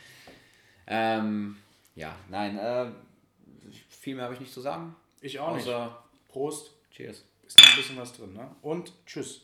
[0.93, 1.57] Ähm,
[1.95, 2.87] ja, nein, äh,
[3.89, 4.97] viel mehr habe ich nicht zu sagen.
[5.21, 5.69] Ich auch nicht.
[5.69, 6.73] Außer Prost.
[6.91, 7.25] Cheers.
[7.47, 8.51] Ist noch ein bisschen was drin, ne?
[8.63, 9.43] Und tschüss.